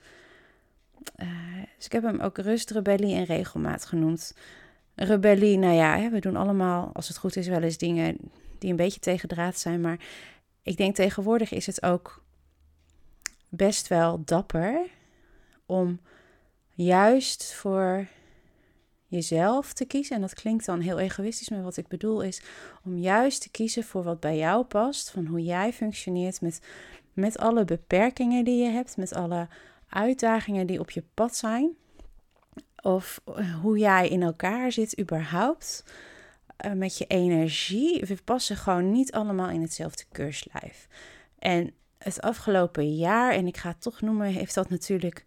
Uh, 1.18 1.28
dus 1.76 1.86
ik 1.86 1.92
heb 1.92 2.04
hem 2.04 2.20
ook 2.20 2.38
rust, 2.38 2.72
rebellie 2.72 3.16
en 3.16 3.24
regelmaat 3.24 3.86
genoemd. 3.86 4.36
Rebellie, 4.96 5.58
nou 5.58 5.74
ja, 5.74 6.10
we 6.10 6.20
doen 6.20 6.36
allemaal, 6.36 6.90
als 6.94 7.08
het 7.08 7.18
goed 7.18 7.36
is, 7.36 7.48
wel 7.48 7.62
eens 7.62 7.78
dingen 7.78 8.18
die 8.60 8.70
een 8.70 8.76
beetje 8.76 9.00
tegendraad 9.00 9.58
zijn. 9.58 9.82
Maar 9.82 10.00
ik 10.62 10.78
denk 10.78 10.96
tegenwoordig 10.96 11.52
is 11.52 11.66
het 11.66 11.84
ook 11.84 12.24
best 13.50 13.88
wel 13.88 14.24
dapper 14.24 14.80
om 15.66 16.00
juist 16.70 17.54
voor 17.54 18.08
jezelf 19.08 19.74
te 19.74 19.86
kiezen. 19.86 20.16
En 20.16 20.22
dat 20.22 20.34
klinkt 20.34 20.66
dan 20.66 20.80
heel 20.80 21.00
egoïstisch, 21.00 21.50
maar 21.50 21.64
wat 21.64 21.78
ik 21.78 21.88
bedoel 21.88 22.22
is 22.22 22.42
om 22.84 22.98
juist 22.98 23.42
te 23.42 23.50
kiezen 23.50 23.84
voor 23.84 24.04
wat 24.04 24.20
bij 24.20 24.38
jou 24.38 24.64
past. 24.64 25.12
Van 25.12 25.26
hoe 25.26 25.44
jij 25.44 25.74
functioneert 25.74 26.42
met, 26.42 26.60
met 27.14 27.38
alle 27.38 27.66
beperkingen 27.66 28.44
die 28.44 28.64
je 28.64 28.70
hebt, 28.70 28.98
met 28.98 29.14
alle 29.14 29.48
uitdagingen 29.96 30.68
die 30.68 30.80
op 30.80 30.92
je 30.92 31.04
pad 31.14 31.36
zijn. 31.36 31.76
Of 32.82 33.22
hoe 33.62 33.78
jij 33.78 34.08
in 34.10 34.24
elkaar 34.24 34.72
zit 34.72 35.00
überhaupt. 35.00 35.84
Uh, 36.66 36.72
met 36.72 36.98
je 36.98 37.06
energie. 37.06 38.06
We 38.06 38.18
passen 38.24 38.56
gewoon 38.56 38.92
niet 38.92 39.12
allemaal 39.12 39.50
in 39.50 39.62
hetzelfde 39.62 40.04
keurslijf. 40.12 40.88
En 41.40 41.74
het 41.98 42.22
afgelopen 42.22 42.96
jaar, 42.96 43.32
en 43.34 43.48
ik 43.48 43.58
ga 43.58 43.70
het 43.70 43.82
toch 43.82 44.02
noemen, 44.02 44.28
heeft 44.28 44.54
dat 44.54 44.70
natuurlijk 44.70 45.26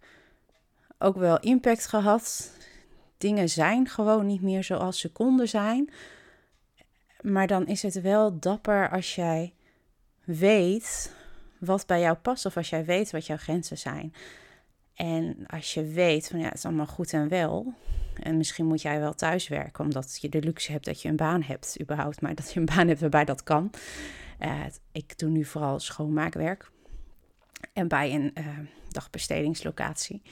ook 0.98 1.16
wel 1.16 1.40
impact 1.40 1.86
gehad 1.86 2.52
dingen 3.18 3.48
zijn 3.48 3.88
gewoon 3.88 4.26
niet 4.26 4.42
meer 4.42 4.64
zoals 4.64 5.00
ze 5.00 5.12
konden 5.12 5.48
zijn. 5.48 5.90
Maar 7.20 7.46
dan 7.46 7.66
is 7.66 7.82
het 7.82 8.00
wel 8.00 8.38
dapper 8.38 8.90
als 8.90 9.14
jij 9.14 9.54
weet 10.24 11.12
wat 11.58 11.86
bij 11.86 12.00
jou 12.00 12.16
past 12.16 12.46
of 12.46 12.56
als 12.56 12.70
jij 12.70 12.84
weet 12.84 13.10
wat 13.10 13.26
jouw 13.26 13.36
grenzen 13.36 13.78
zijn. 13.78 14.14
En 14.98 15.46
als 15.46 15.74
je 15.74 15.84
weet 15.84 16.28
van 16.28 16.38
ja, 16.38 16.44
het 16.44 16.54
is 16.54 16.64
allemaal 16.64 16.86
goed 16.86 17.12
en 17.12 17.28
wel. 17.28 17.74
En 18.22 18.36
misschien 18.36 18.66
moet 18.66 18.82
jij 18.82 19.00
wel 19.00 19.14
thuiswerken, 19.14 19.84
omdat 19.84 20.18
je 20.20 20.28
de 20.28 20.42
luxe 20.42 20.72
hebt 20.72 20.84
dat 20.84 21.02
je 21.02 21.08
een 21.08 21.16
baan 21.16 21.42
hebt, 21.42 21.76
überhaupt. 21.80 22.20
Maar 22.20 22.34
dat 22.34 22.52
je 22.52 22.60
een 22.60 22.66
baan 22.66 22.88
hebt 22.88 23.00
waarbij 23.00 23.24
dat 23.24 23.42
kan. 23.42 23.70
Uh, 24.40 24.64
ik 24.92 25.18
doe 25.18 25.30
nu 25.30 25.44
vooral 25.44 25.80
schoonmaakwerk. 25.80 26.70
En 27.72 27.88
bij 27.88 28.14
een 28.14 28.32
uh, 28.38 28.46
dagbestedingslocatie. 28.88 30.22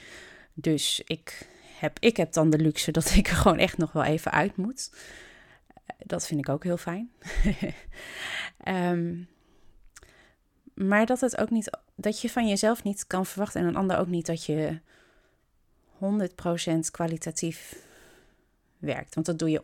Dus 0.53 1.01
ik 1.05 1.49
heb, 1.79 1.99
ik 1.99 2.17
heb 2.17 2.33
dan 2.33 2.49
de 2.49 2.59
luxe 2.59 2.91
dat 2.91 3.15
ik 3.15 3.27
er 3.27 3.35
gewoon 3.35 3.57
echt 3.57 3.77
nog 3.77 3.91
wel 3.91 4.03
even 4.03 4.31
uit 4.31 4.57
moet. 4.57 4.91
Dat 5.97 6.27
vind 6.27 6.39
ik 6.39 6.49
ook 6.49 6.63
heel 6.63 6.77
fijn. 6.77 7.11
um, 8.67 9.27
maar 10.77 11.05
dat 11.05 11.21
het 11.21 11.37
ook 11.37 11.49
niet, 11.49 11.77
dat 11.95 12.21
je 12.21 12.29
van 12.29 12.47
jezelf 12.47 12.83
niet 12.83 13.07
kan 13.07 13.25
verwachten 13.25 13.61
en 13.61 13.67
een 13.67 13.75
ander 13.75 13.97
ook 13.97 14.07
niet 14.07 14.25
dat 14.25 14.45
je 14.45 14.79
100% 15.95 15.99
kwalitatief 16.91 17.75
werkt. 18.77 19.15
Want 19.15 19.25
dat 19.25 19.39
doe 19.39 19.49
je 19.49 19.61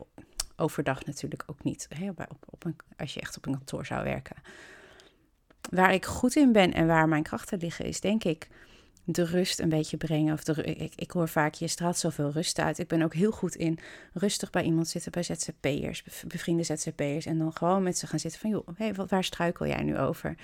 overdag 0.56 1.04
natuurlijk 1.04 1.42
ook 1.46 1.64
niet. 1.64 1.86
Hè? 1.88 2.08
Op, 2.08 2.26
op 2.50 2.64
een, 2.64 2.76
als 2.96 3.14
je 3.14 3.20
echt 3.20 3.36
op 3.36 3.46
een 3.46 3.52
kantoor 3.52 3.86
zou 3.86 4.04
werken. 4.04 4.36
Waar 5.70 5.92
ik 5.92 6.04
goed 6.04 6.36
in 6.36 6.52
ben 6.52 6.72
en 6.72 6.86
waar 6.86 7.08
mijn 7.08 7.22
krachten 7.22 7.58
liggen, 7.58 7.84
is 7.84 8.00
denk 8.00 8.24
ik 8.24 8.48
de 9.04 9.24
rust 9.24 9.60
een 9.60 9.68
beetje 9.68 9.96
brengen. 9.96 10.32
Of 10.32 10.44
de, 10.44 10.62
ik, 10.62 10.92
ik 10.94 11.10
hoor 11.10 11.28
vaak, 11.28 11.54
je 11.54 11.68
straalt 11.68 11.98
zoveel 11.98 12.30
rust 12.30 12.58
uit. 12.58 12.78
Ik 12.78 12.88
ben 12.88 13.02
ook 13.02 13.14
heel 13.14 13.30
goed 13.30 13.54
in 13.54 13.78
rustig 14.12 14.50
bij 14.50 14.62
iemand 14.62 14.88
zitten, 14.88 15.12
bij 15.12 15.22
ZZP'ers, 15.22 16.04
bevriende 16.26 16.62
ZZP'ers. 16.62 17.26
En 17.26 17.38
dan 17.38 17.52
gewoon 17.52 17.82
met 17.82 17.98
ze 17.98 18.06
gaan 18.06 18.18
zitten 18.18 18.40
van, 18.40 18.50
joh, 18.50 18.68
hey, 18.74 18.94
waar 18.94 19.24
struikel 19.24 19.66
jij 19.66 19.82
nu 19.82 19.98
over? 19.98 20.36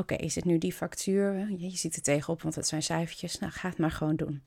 Oké, 0.00 0.14
is 0.14 0.34
het 0.34 0.44
nu 0.44 0.58
die 0.58 0.72
factuur? 0.72 1.50
Je 1.58 1.70
ziet 1.70 1.96
er 1.96 2.02
tegenop, 2.02 2.42
want 2.42 2.54
het 2.54 2.66
zijn 2.66 2.82
cijfertjes. 2.82 3.38
Nou, 3.38 3.52
ga 3.52 3.68
het 3.68 3.78
maar 3.78 3.90
gewoon 3.90 4.16
doen. 4.16 4.42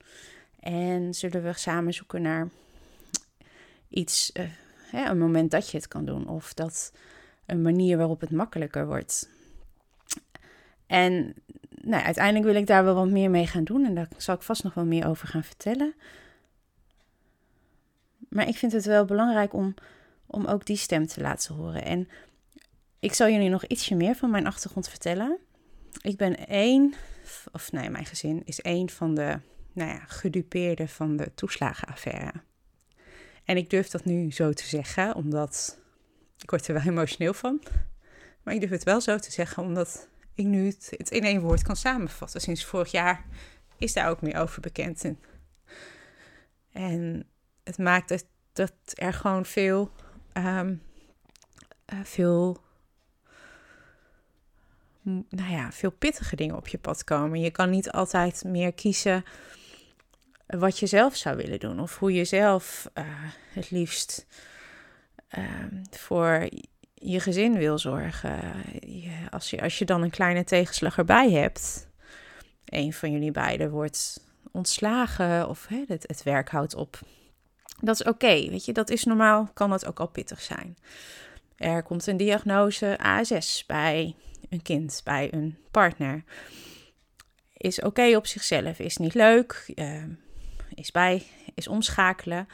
En 0.59 1.13
zullen 1.13 1.43
we 1.43 1.53
samen 1.53 1.93
zoeken 1.93 2.21
naar 2.21 2.49
iets, 3.89 4.31
uh, 4.33 4.45
hè, 4.91 5.09
een 5.09 5.17
moment 5.17 5.51
dat 5.51 5.69
je 5.69 5.77
het 5.77 5.87
kan 5.87 6.05
doen. 6.05 6.27
Of 6.27 6.53
dat 6.53 6.93
een 7.45 7.61
manier 7.61 7.97
waarop 7.97 8.21
het 8.21 8.31
makkelijker 8.31 8.87
wordt. 8.87 9.29
En 10.87 11.33
nou, 11.81 12.03
uiteindelijk 12.03 12.45
wil 12.45 12.55
ik 12.55 12.67
daar 12.67 12.83
wel 12.83 12.95
wat 12.95 13.09
meer 13.09 13.29
mee 13.29 13.47
gaan 13.47 13.63
doen. 13.63 13.85
En 13.85 13.95
daar 13.95 14.07
zal 14.17 14.35
ik 14.35 14.41
vast 14.41 14.63
nog 14.63 14.73
wel 14.73 14.85
meer 14.85 15.07
over 15.07 15.27
gaan 15.27 15.43
vertellen. 15.43 15.93
Maar 18.29 18.47
ik 18.47 18.57
vind 18.57 18.71
het 18.71 18.85
wel 18.85 19.05
belangrijk 19.05 19.53
om, 19.53 19.73
om 20.25 20.45
ook 20.45 20.65
die 20.65 20.77
stem 20.77 21.07
te 21.07 21.21
laten 21.21 21.55
horen. 21.55 21.83
En 21.83 22.09
ik 23.03 23.13
zal 23.13 23.29
jullie 23.29 23.49
nog 23.49 23.65
ietsje 23.65 23.95
meer 23.95 24.15
van 24.15 24.29
mijn 24.29 24.47
achtergrond 24.47 24.89
vertellen. 24.89 25.37
Ik 26.01 26.17
ben 26.17 26.47
één, 26.47 26.93
of 27.51 27.71
nee, 27.71 27.89
mijn 27.89 28.05
gezin 28.05 28.41
is 28.45 28.61
één 28.61 28.89
van 28.89 29.15
de 29.15 29.39
nou 29.73 29.89
ja, 29.89 29.99
gedupeerden 30.07 30.89
van 30.89 31.17
de 31.17 31.31
toeslagenaffaire. 31.35 32.33
En 33.43 33.57
ik 33.57 33.69
durf 33.69 33.87
dat 33.87 34.05
nu 34.05 34.31
zo 34.31 34.51
te 34.51 34.65
zeggen, 34.65 35.15
omdat 35.15 35.79
ik 36.37 36.49
word 36.49 36.67
er 36.67 36.73
wel 36.73 36.83
emotioneel 36.83 37.33
van. 37.33 37.61
Maar 38.43 38.53
ik 38.53 38.59
durf 38.59 38.71
het 38.71 38.83
wel 38.83 39.01
zo 39.01 39.17
te 39.17 39.31
zeggen, 39.31 39.63
omdat 39.63 40.07
ik 40.33 40.45
nu 40.45 40.65
het, 40.65 41.09
in 41.09 41.23
één 41.23 41.41
woord 41.41 41.63
kan 41.63 41.75
samenvatten. 41.75 42.41
Sinds 42.41 42.65
vorig 42.65 42.91
jaar 42.91 43.25
is 43.77 43.93
daar 43.93 44.09
ook 44.09 44.21
meer 44.21 44.37
over 44.37 44.61
bekend. 44.61 45.03
En, 46.71 47.27
het 47.63 47.77
maakt 47.77 48.09
dat, 48.09 48.25
dat 48.53 48.73
er 48.93 49.13
gewoon 49.13 49.45
veel, 49.45 49.91
um, 50.33 50.81
uh, 51.93 51.99
veel, 52.03 52.63
nou 55.29 55.51
ja, 55.51 55.71
veel 55.71 55.91
pittige 55.91 56.35
dingen 56.35 56.55
op 56.55 56.67
je 56.67 56.77
pad 56.77 57.03
komen. 57.03 57.39
Je 57.39 57.51
kan 57.51 57.69
niet 57.69 57.91
altijd 57.91 58.43
meer 58.43 58.73
kiezen 58.73 59.23
wat 60.47 60.79
je 60.79 60.85
zelf 60.85 61.15
zou 61.15 61.35
willen 61.35 61.59
doen 61.59 61.79
of 61.79 61.99
hoe 61.99 62.13
je 62.13 62.25
zelf 62.25 62.89
uh, 62.93 63.03
het 63.53 63.71
liefst 63.71 64.25
uh, 65.37 65.43
voor 65.89 66.49
je 66.93 67.19
gezin 67.19 67.57
wil 67.57 67.77
zorgen. 67.77 68.41
Je, 68.79 69.17
als, 69.29 69.49
je, 69.49 69.61
als 69.61 69.79
je 69.79 69.85
dan 69.85 70.01
een 70.01 70.09
kleine 70.09 70.43
tegenslag 70.43 70.97
erbij 70.97 71.31
hebt, 71.31 71.87
een 72.65 72.93
van 72.93 73.11
jullie 73.11 73.31
beiden 73.31 73.69
wordt 73.69 74.23
ontslagen 74.51 75.49
of 75.49 75.67
hè, 75.67 75.83
het, 75.87 76.03
het 76.07 76.23
werk 76.23 76.49
houdt 76.49 76.75
op. 76.75 76.99
Dat 77.79 77.99
is 77.99 78.03
oké, 78.03 78.49
weet 78.49 78.65
je, 78.65 78.73
dat 78.73 78.89
is 78.89 79.03
normaal, 79.03 79.49
kan 79.53 79.69
dat 79.69 79.85
ook 79.85 79.99
al 79.99 80.07
pittig 80.07 80.41
zijn. 80.41 80.77
Er 81.57 81.83
komt 81.83 82.07
een 82.07 82.17
diagnose 82.17 82.97
ASS 82.97 83.65
bij 83.65 84.15
een 84.49 84.61
kind, 84.61 85.01
bij 85.03 85.33
een 85.33 85.57
partner. 85.71 86.23
Is 87.57 87.81
oké 87.81 88.15
op 88.15 88.27
zichzelf, 88.27 88.79
is 88.79 88.97
niet 88.97 89.13
leuk, 89.13 89.71
uh, 89.75 90.03
is 90.73 90.91
bij, 90.91 91.23
is 91.55 91.67
omschakelen 91.67 92.47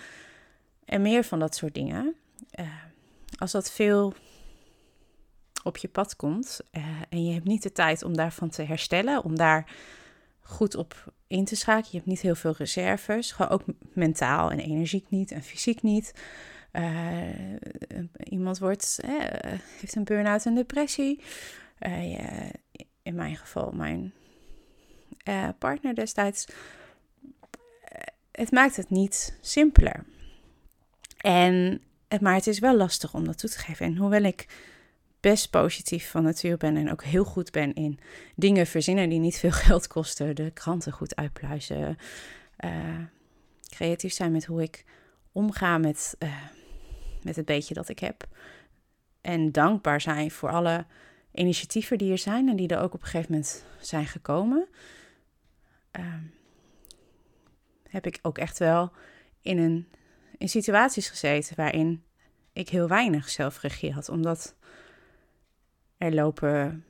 en 0.86 1.02
meer 1.02 1.24
van 1.24 1.40
dat 1.40 1.56
soort 1.56 1.74
dingen. 1.74 2.16
Uh, 2.60 2.68
als 3.38 3.52
dat 3.52 3.72
veel 3.72 4.14
op 5.64 5.78
je 5.78 5.88
pad 5.88 6.16
komt 6.16 6.60
uh, 6.72 6.84
en 7.10 7.26
je 7.26 7.34
hebt 7.34 7.46
niet 7.46 7.64
de 7.64 7.72
tijd 7.72 8.04
om 8.04 8.16
daarvan 8.16 8.50
te 8.50 8.64
herstellen, 8.64 9.24
om 9.24 9.36
daar 9.36 9.72
goed 10.42 10.76
op 10.76 11.14
in 11.28 11.46
te 11.46 11.56
schakelen. 11.56 11.90
Je 11.92 11.98
hebt 11.98 12.10
niet 12.10 12.22
heel 12.22 12.36
veel 12.36 12.54
reserves, 12.58 13.32
gewoon 13.32 13.52
ook 13.52 13.64
mentaal 13.94 14.52
en 14.52 14.60
energiek 14.60 15.10
niet 15.10 15.32
en 15.32 15.44
fysiek 15.44 15.82
niet. 15.82 16.14
Uh, 16.74 17.22
iemand 18.24 18.60
wordt, 18.60 19.00
uh, 19.06 19.20
heeft 19.80 19.96
een 19.96 20.04
burn-out 20.04 20.46
en 20.46 20.56
depressie. 20.56 21.24
Uh, 21.80 22.50
in 23.04 23.16
mijn 23.16 23.36
geval, 23.36 23.72
mijn 23.72 24.14
partner 25.58 25.96
destijds. 25.96 26.46
het 28.32 28.52
maakt 28.52 28.76
het 28.76 28.90
niet 28.90 29.38
simpeler. 29.42 30.06
En, 31.18 31.82
maar 32.22 32.34
het 32.34 32.48
is 32.48 32.60
wel 32.60 32.78
lastig 32.78 33.14
om 33.14 33.26
dat 33.26 33.38
toe 33.38 33.50
te 33.50 33.60
geven. 33.60 33.86
En 33.86 33.98
hoewel 33.98 34.24
ik 34.24 34.48
best 35.20 35.50
positief 35.50 36.10
van 36.10 36.24
natuur 36.24 36.58
ben 36.58 36.78
en 36.78 36.92
ook 36.92 37.04
heel 37.04 37.24
goed 37.24 37.52
ben 37.52 37.74
in 37.74 38.00
dingen 38.36 38.68
verzinnen 38.68 39.10
die 39.10 39.20
niet 39.20 39.38
veel 39.38 39.52
geld 39.68 39.88
kosten, 39.88 40.36
de 40.36 40.52
kranten 40.52 40.92
goed 40.92 41.16
uitpluizen, 41.16 41.98
creatief 43.70 44.14
zijn 44.14 44.32
met 44.32 44.46
hoe 44.46 44.62
ik 44.62 44.86
omga 45.32 45.78
met, 45.78 46.18
met 47.24 47.36
het 47.36 47.46
beetje 47.46 47.74
dat 47.74 47.90
ik 47.90 48.00
heb. 48.00 48.28
En 49.22 49.52
dankbaar 49.52 50.02
zijn 50.02 50.32
voor 50.32 50.50
alle 50.50 50.86
initiatieven 51.34 51.98
die 51.98 52.12
er 52.12 52.18
zijn 52.18 52.50
en 52.50 52.56
die 52.56 52.68
er 52.68 52.82
ook 52.82 52.94
op 52.94 53.02
een 53.02 53.08
gegeven 53.08 53.32
moment 53.32 53.66
zijn 53.80 54.06
gekomen. 54.06 54.68
Uh, 56.00 56.14
heb 57.90 58.06
ik 58.06 58.20
ook 58.22 58.38
echt 58.38 58.58
wel 58.60 58.92
in, 59.42 59.58
een, 59.58 59.88
in 60.38 60.50
situaties 60.50 61.10
gezeten 61.10 61.56
waarin 61.56 62.04
ik 62.54 62.70
heel 62.70 62.88
weinig 62.88 63.30
zelfregie 63.30 63.94
had, 63.94 64.10
omdat 64.10 64.56
er 65.98 66.14
lopen 66.14 66.86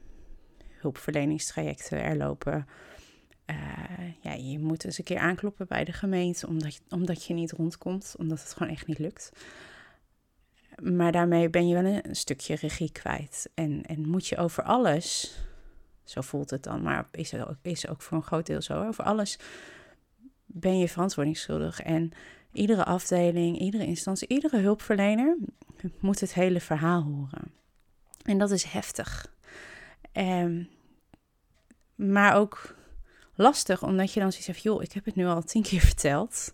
hulpverleningstrajecten, 0.80 2.04
er 2.04 2.17
lopen. 2.17 2.67
Uh, 3.45 3.56
ja, 4.21 4.34
je 4.34 4.60
moet 4.60 4.86
eens 4.86 4.97
een 4.97 5.04
keer 5.04 5.19
aankloppen 5.19 5.67
bij 5.67 5.84
de 5.84 5.93
gemeente 5.93 6.47
omdat 6.47 6.75
je, 6.75 6.82
omdat 6.89 7.25
je 7.25 7.34
niet 7.34 7.52
rondkomt, 7.52 8.15
omdat 8.17 8.39
het 8.41 8.54
gewoon 8.54 8.73
echt 8.73 8.88
niet 8.88 8.99
lukt. 8.99 9.32
Maar 10.82 11.12
daarmee 11.12 11.50
ben 11.50 11.68
je 11.68 11.82
wel 11.82 12.02
een, 12.04 12.15
stukje 12.15 12.56
regie 12.56 12.92
kwijt. 12.92 13.50
En, 13.54 13.84
en 13.86 14.10
moet 14.10 14.28
je 14.28 14.38
over 14.38 14.63
alles, 14.63 15.38
zo 16.04 16.22
voelt 16.22 16.50
het 16.50 16.63
dan, 16.63 16.82
maar 16.82 17.08
is 17.12 17.34
ook, 17.34 17.56
is 17.62 17.88
ook 17.88 18.02
voor 18.02 18.18
een 18.18 18.24
groot 18.24 18.46
deel 18.46 18.62
zo, 18.62 18.88
over 18.88 19.04
alles 19.04 19.39
ben 20.46 20.80
je 20.80 20.89
verantwoordingsschuldig. 20.89 21.82
En 21.82 22.12
iedere 22.52 22.86
afdeling, 22.86 23.60
iedere 23.60 23.86
instantie, 23.86 24.28
iedere 24.28 24.58
hulpverlener 24.58 25.38
moet 26.00 26.20
het 26.20 26.34
hele 26.34 26.60
verhaal 26.60 27.02
horen. 27.02 27.52
En 28.24 28.38
dat 28.38 28.52
is 28.52 28.63
heftig. 28.63 29.34
Um, 30.13 30.70
maar 31.96 32.36
ook 32.36 32.76
lastig, 33.36 33.84
omdat 33.84 34.13
je 34.13 34.20
dan 34.20 34.30
zoiets 34.30 34.48
hebt, 34.48 34.62
joh, 34.62 34.84
ik 34.84 34.92
heb 34.92 35.06
het 35.06 35.15
nu 35.15 35.26
al 35.26 35.42
tien 35.42 35.63
keer 35.63 35.82
verteld. 35.82 36.54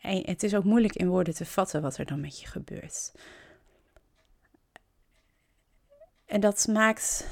En 0.00 0.22
het 0.24 0.42
is 0.42 0.54
ook 0.54 0.64
moeilijk 0.64 0.94
in 0.94 1.08
woorden 1.08 1.34
te 1.34 1.44
vatten 1.44 1.82
wat 1.82 1.96
er 1.96 2.06
dan 2.06 2.20
met 2.20 2.40
je 2.40 2.46
gebeurt. 2.46 3.12
En 6.26 6.40
dat 6.40 6.66
maakt, 6.66 7.26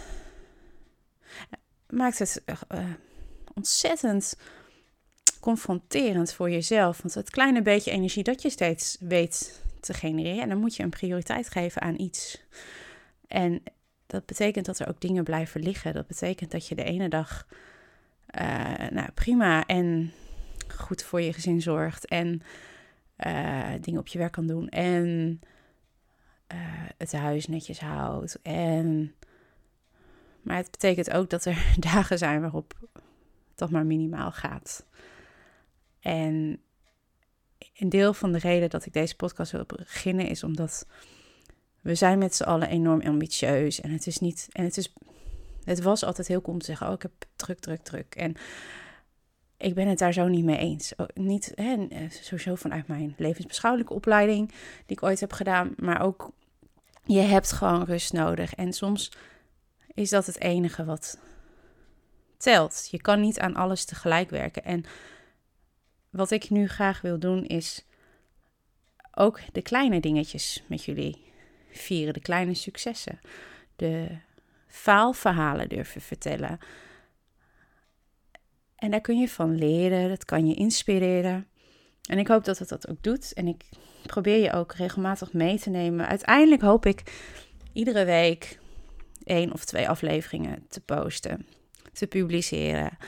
maakt 1.89 2.19
het 2.19 2.43
uh, 2.47 2.85
ontzettend 3.55 4.37
confronterend 5.41 6.33
voor 6.33 6.51
jezelf. 6.51 7.03
Want 7.03 7.15
het 7.15 7.31
kleine 7.31 7.63
beetje 7.63 7.91
energie 7.91 8.23
dat 8.23 8.43
je 8.43 8.51
steeds 8.51 8.97
weet 9.01 9.63
te 9.81 9.95
genereren, 9.95 10.43
en 10.43 10.49
dan 10.49 10.59
moet 10.59 10.77
je 10.77 10.83
een 10.83 10.91
prioriteit 10.91 11.49
geven 11.51 11.83
aan 11.83 12.01
iets. 12.01 12.43
En 13.27 13.63
dat 14.07 14.27
betekent 14.27 14.67
dat 14.67 14.79
er 14.79 14.89
ook 14.89 15.01
dingen 15.01 15.25
blijven 15.25 15.63
liggen. 15.63 15.95
Dat 15.95 16.07
betekent 16.07 16.51
dat 16.51 16.69
je 16.69 16.75
de 16.75 16.85
ene 16.85 17.09
dag 17.09 17.47
uh, 18.41 18.89
nou, 18.91 19.11
prima 19.15 19.67
en 19.67 20.13
goed 20.73 21.03
voor 21.03 21.21
je 21.21 21.33
gezin 21.33 21.63
zorgt. 21.63 22.07
En 22.07 22.43
uh, 23.27 23.73
dingen 23.81 24.01
op 24.01 24.09
je 24.09 24.19
werk 24.19 24.33
kan 24.33 24.47
doen. 24.47 24.69
En 24.69 25.41
uh, 26.53 26.59
het 26.99 27.13
huis 27.13 27.47
netjes 27.47 27.81
houdt. 27.81 28.39
En... 28.43 29.15
Maar 30.43 30.57
het 30.57 30.71
betekent 30.71 31.11
ook 31.11 31.31
dat 31.31 31.45
er 31.45 31.75
dagen 31.93 32.19
zijn 32.19 32.41
waarop 32.41 32.75
dat 33.55 33.71
maar 33.71 33.87
minimaal 33.87 34.33
gaat. 34.33 34.87
En 36.01 36.61
een 37.77 37.89
deel 37.89 38.15
van 38.15 38.33
de 38.33 38.39
reden 38.39 38.71
dat 38.71 38.87
ik 38.87 38.93
deze 38.93 39.17
podcast 39.17 39.53
wil 39.53 39.65
beginnen 39.67 40.29
is 40.29 40.43
omdat 40.43 40.87
we 41.81 41.95
zijn 41.95 42.19
met 42.19 42.35
z'n 42.35 42.43
allen 42.43 42.69
enorm 42.69 43.01
ambitieus. 43.01 43.81
En 43.81 43.91
het 43.91 44.07
is 44.07 44.19
niet. 44.19 44.49
En 44.53 44.65
het 44.65 44.77
is. 44.77 44.93
Het 45.65 45.83
was 45.83 46.05
altijd 46.05 46.29
heel 46.29 46.41
cool 46.41 46.53
om 46.53 46.61
te 46.61 46.67
zeggen: 46.67 46.87
Oh, 46.87 46.93
ik 46.93 47.03
heb 47.03 47.13
druk, 47.37 47.59
druk, 47.59 47.83
druk. 47.83 48.15
En 48.15 48.35
ik 49.59 49.75
ben 49.75 49.89
het 49.89 49.99
daar 49.99 50.13
zo 50.13 50.29
niet 50.29 50.45
mee 50.45 50.59
eens. 50.59 50.93
Niet 51.15 51.53
hè, 51.55 51.87
eh, 51.89 52.11
sowieso 52.11 52.55
vanuit 52.55 52.87
mijn 52.87 53.15
levensbeschouwelijke 53.17 53.95
opleiding, 53.95 54.49
die 54.87 54.97
ik 54.97 55.03
ooit 55.03 55.21
heb 55.21 55.33
gedaan. 55.33 55.75
Maar 55.77 56.03
ook 56.03 56.33
je 57.05 57.21
hebt 57.21 57.53
gewoon 57.53 57.85
rust 57.85 58.13
nodig. 58.13 58.55
En 58.55 58.73
soms 58.73 59.13
is 59.95 60.11
dat 60.11 60.27
het 60.27 60.41
enige 60.41 60.85
wat 60.85 61.19
telt. 62.37 62.89
Je 62.91 63.01
kan 63.01 63.21
niet 63.21 63.39
aan 63.41 63.55
alles 63.55 63.85
tegelijk 63.85 64.31
werken. 64.31 64.65
En 64.65 64.85
wat 66.11 66.31
ik 66.31 66.51
nu 66.51 66.69
graag 66.69 67.01
wil 67.01 67.19
doen 67.19 67.45
is 67.45 67.85
ook 69.15 69.41
de 69.53 69.63
kleine 69.63 70.01
dingetjes 70.01 70.63
met 70.67 70.85
jullie 70.85 71.25
vieren, 71.71 72.15
de 72.15 72.21
kleine 72.21 72.55
successen, 72.55 73.21
de 73.77 74.19
faalverhalen 74.67 75.69
durven 75.69 76.01
vertellen. 76.01 76.59
En 78.79 78.91
daar 78.91 79.01
kun 79.01 79.19
je 79.19 79.29
van 79.29 79.59
leren, 79.59 80.09
dat 80.09 80.25
kan 80.25 80.47
je 80.47 80.55
inspireren. 80.55 81.47
En 82.09 82.19
ik 82.19 82.29
hoop 82.29 82.45
dat 82.45 82.59
het 82.59 82.69
dat 82.69 82.89
ook 82.89 83.03
doet. 83.03 83.33
En 83.33 83.47
ik 83.47 83.65
probeer 84.07 84.43
je 84.43 84.53
ook 84.53 84.73
regelmatig 84.73 85.33
mee 85.33 85.59
te 85.59 85.71
nemen. 85.71 86.07
Uiteindelijk 86.07 86.63
hoop 86.63 86.87
ik 86.87 87.03
iedere 87.73 88.05
week 88.05 88.59
één 89.25 89.53
of 89.53 89.65
twee 89.65 89.89
afleveringen 89.89 90.67
te 90.69 90.81
posten, 90.81 91.47
te 91.93 92.07
publiceren. 92.07 92.99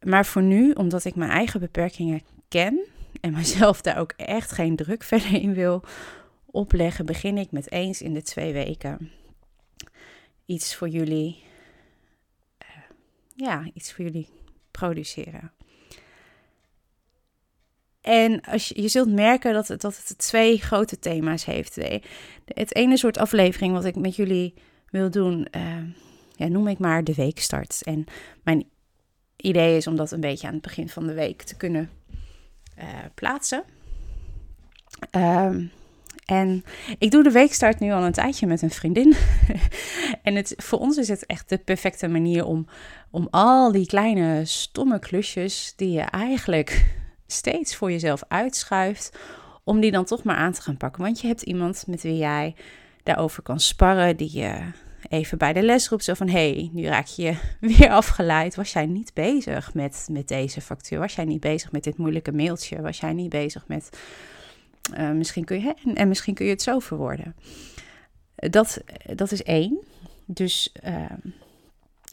Maar 0.00 0.26
voor 0.26 0.42
nu, 0.42 0.72
omdat 0.72 1.04
ik 1.04 1.14
mijn 1.14 1.30
eigen 1.30 1.60
beperkingen 1.60 2.22
ken 2.48 2.86
en 3.20 3.32
mezelf 3.32 3.80
daar 3.80 3.98
ook 3.98 4.12
echt 4.16 4.52
geen 4.52 4.76
druk 4.76 5.02
verder 5.12 5.34
in 5.34 5.54
wil 5.54 5.82
opleggen, 6.46 7.06
begin 7.06 7.38
ik 7.38 7.50
met 7.50 7.72
eens 7.72 8.02
in 8.02 8.14
de 8.14 8.22
twee 8.22 8.52
weken 8.52 9.10
iets 10.46 10.74
voor 10.74 10.88
jullie, 10.88 11.42
uh, 12.62 12.82
ja, 13.34 13.70
iets 13.74 13.92
voor 13.92 14.04
jullie 14.04 14.28
produceren. 14.78 15.52
En 18.00 18.40
als 18.40 18.68
je, 18.68 18.82
je 18.82 18.88
zult 18.88 19.12
merken 19.12 19.52
dat 19.52 19.68
het, 19.68 19.80
dat 19.80 20.02
het 20.06 20.18
twee 20.18 20.58
grote 20.58 20.98
thema's 20.98 21.44
heeft. 21.44 21.74
Het 22.44 22.74
ene 22.74 22.96
soort 22.96 23.18
aflevering 23.18 23.72
wat 23.72 23.84
ik 23.84 23.96
met 23.96 24.16
jullie 24.16 24.54
wil 24.90 25.10
doen, 25.10 25.48
uh, 25.56 25.82
ja, 26.36 26.46
noem 26.46 26.68
ik 26.68 26.78
maar 26.78 27.04
de 27.04 27.14
weekstart. 27.14 27.82
En 27.82 28.04
mijn 28.42 28.64
idee 29.36 29.76
is 29.76 29.86
om 29.86 29.96
dat 29.96 30.10
een 30.10 30.20
beetje 30.20 30.46
aan 30.46 30.52
het 30.52 30.62
begin 30.62 30.88
van 30.88 31.06
de 31.06 31.14
week 31.14 31.42
te 31.42 31.56
kunnen 31.56 31.90
uh, 32.78 32.84
plaatsen. 33.14 33.64
Um, 35.10 35.70
en 36.24 36.64
ik 36.98 37.10
doe 37.10 37.22
de 37.22 37.30
weekstart 37.30 37.80
nu 37.80 37.92
al 37.92 38.02
een 38.02 38.12
tijdje 38.12 38.46
met 38.46 38.62
een 38.62 38.70
vriendin. 38.70 39.14
en 40.22 40.34
het, 40.34 40.54
voor 40.56 40.78
ons 40.78 40.96
is 40.96 41.08
het 41.08 41.26
echt 41.26 41.48
de 41.48 41.58
perfecte 41.58 42.08
manier 42.08 42.44
om, 42.44 42.66
om 43.10 43.28
al 43.30 43.72
die 43.72 43.86
kleine 43.86 44.44
stomme 44.44 44.98
klusjes 44.98 45.72
die 45.76 45.90
je 45.90 46.00
eigenlijk 46.00 46.84
steeds 47.26 47.76
voor 47.76 47.90
jezelf 47.90 48.22
uitschuift, 48.28 49.18
om 49.64 49.80
die 49.80 49.90
dan 49.90 50.04
toch 50.04 50.22
maar 50.22 50.36
aan 50.36 50.52
te 50.52 50.62
gaan 50.62 50.76
pakken. 50.76 51.02
Want 51.02 51.20
je 51.20 51.26
hebt 51.26 51.42
iemand 51.42 51.84
met 51.86 52.02
wie 52.02 52.16
jij 52.16 52.54
daarover 53.02 53.42
kan 53.42 53.60
sparren, 53.60 54.16
die 54.16 54.38
je 54.38 54.58
even 55.08 55.38
bij 55.38 55.52
de 55.52 55.62
les 55.62 55.88
roept. 55.88 56.04
Zo 56.04 56.14
van, 56.14 56.28
hé, 56.28 56.52
hey, 56.52 56.70
nu 56.72 56.86
raak 56.86 57.06
je 57.06 57.36
weer 57.60 57.90
afgeleid. 57.90 58.54
Was 58.54 58.72
jij 58.72 58.86
niet 58.86 59.14
bezig 59.14 59.74
met, 59.74 60.06
met 60.10 60.28
deze 60.28 60.60
factuur? 60.60 60.98
Was 60.98 61.14
jij 61.14 61.24
niet 61.24 61.40
bezig 61.40 61.72
met 61.72 61.84
dit 61.84 61.96
moeilijke 61.96 62.32
mailtje? 62.32 62.80
Was 62.80 63.00
jij 63.00 63.12
niet 63.12 63.28
bezig 63.28 63.64
met... 63.66 63.98
Uh, 64.98 65.10
misschien 65.10 65.44
kun 65.44 65.60
je, 65.60 65.74
en 65.94 66.08
misschien 66.08 66.34
kun 66.34 66.44
je 66.44 66.50
het 66.50 66.62
zo 66.62 66.78
verwoorden. 66.78 67.36
Dat, 68.34 68.80
dat 69.14 69.32
is 69.32 69.42
één. 69.42 69.78
Dus... 70.24 70.74
Uh, 70.86 70.94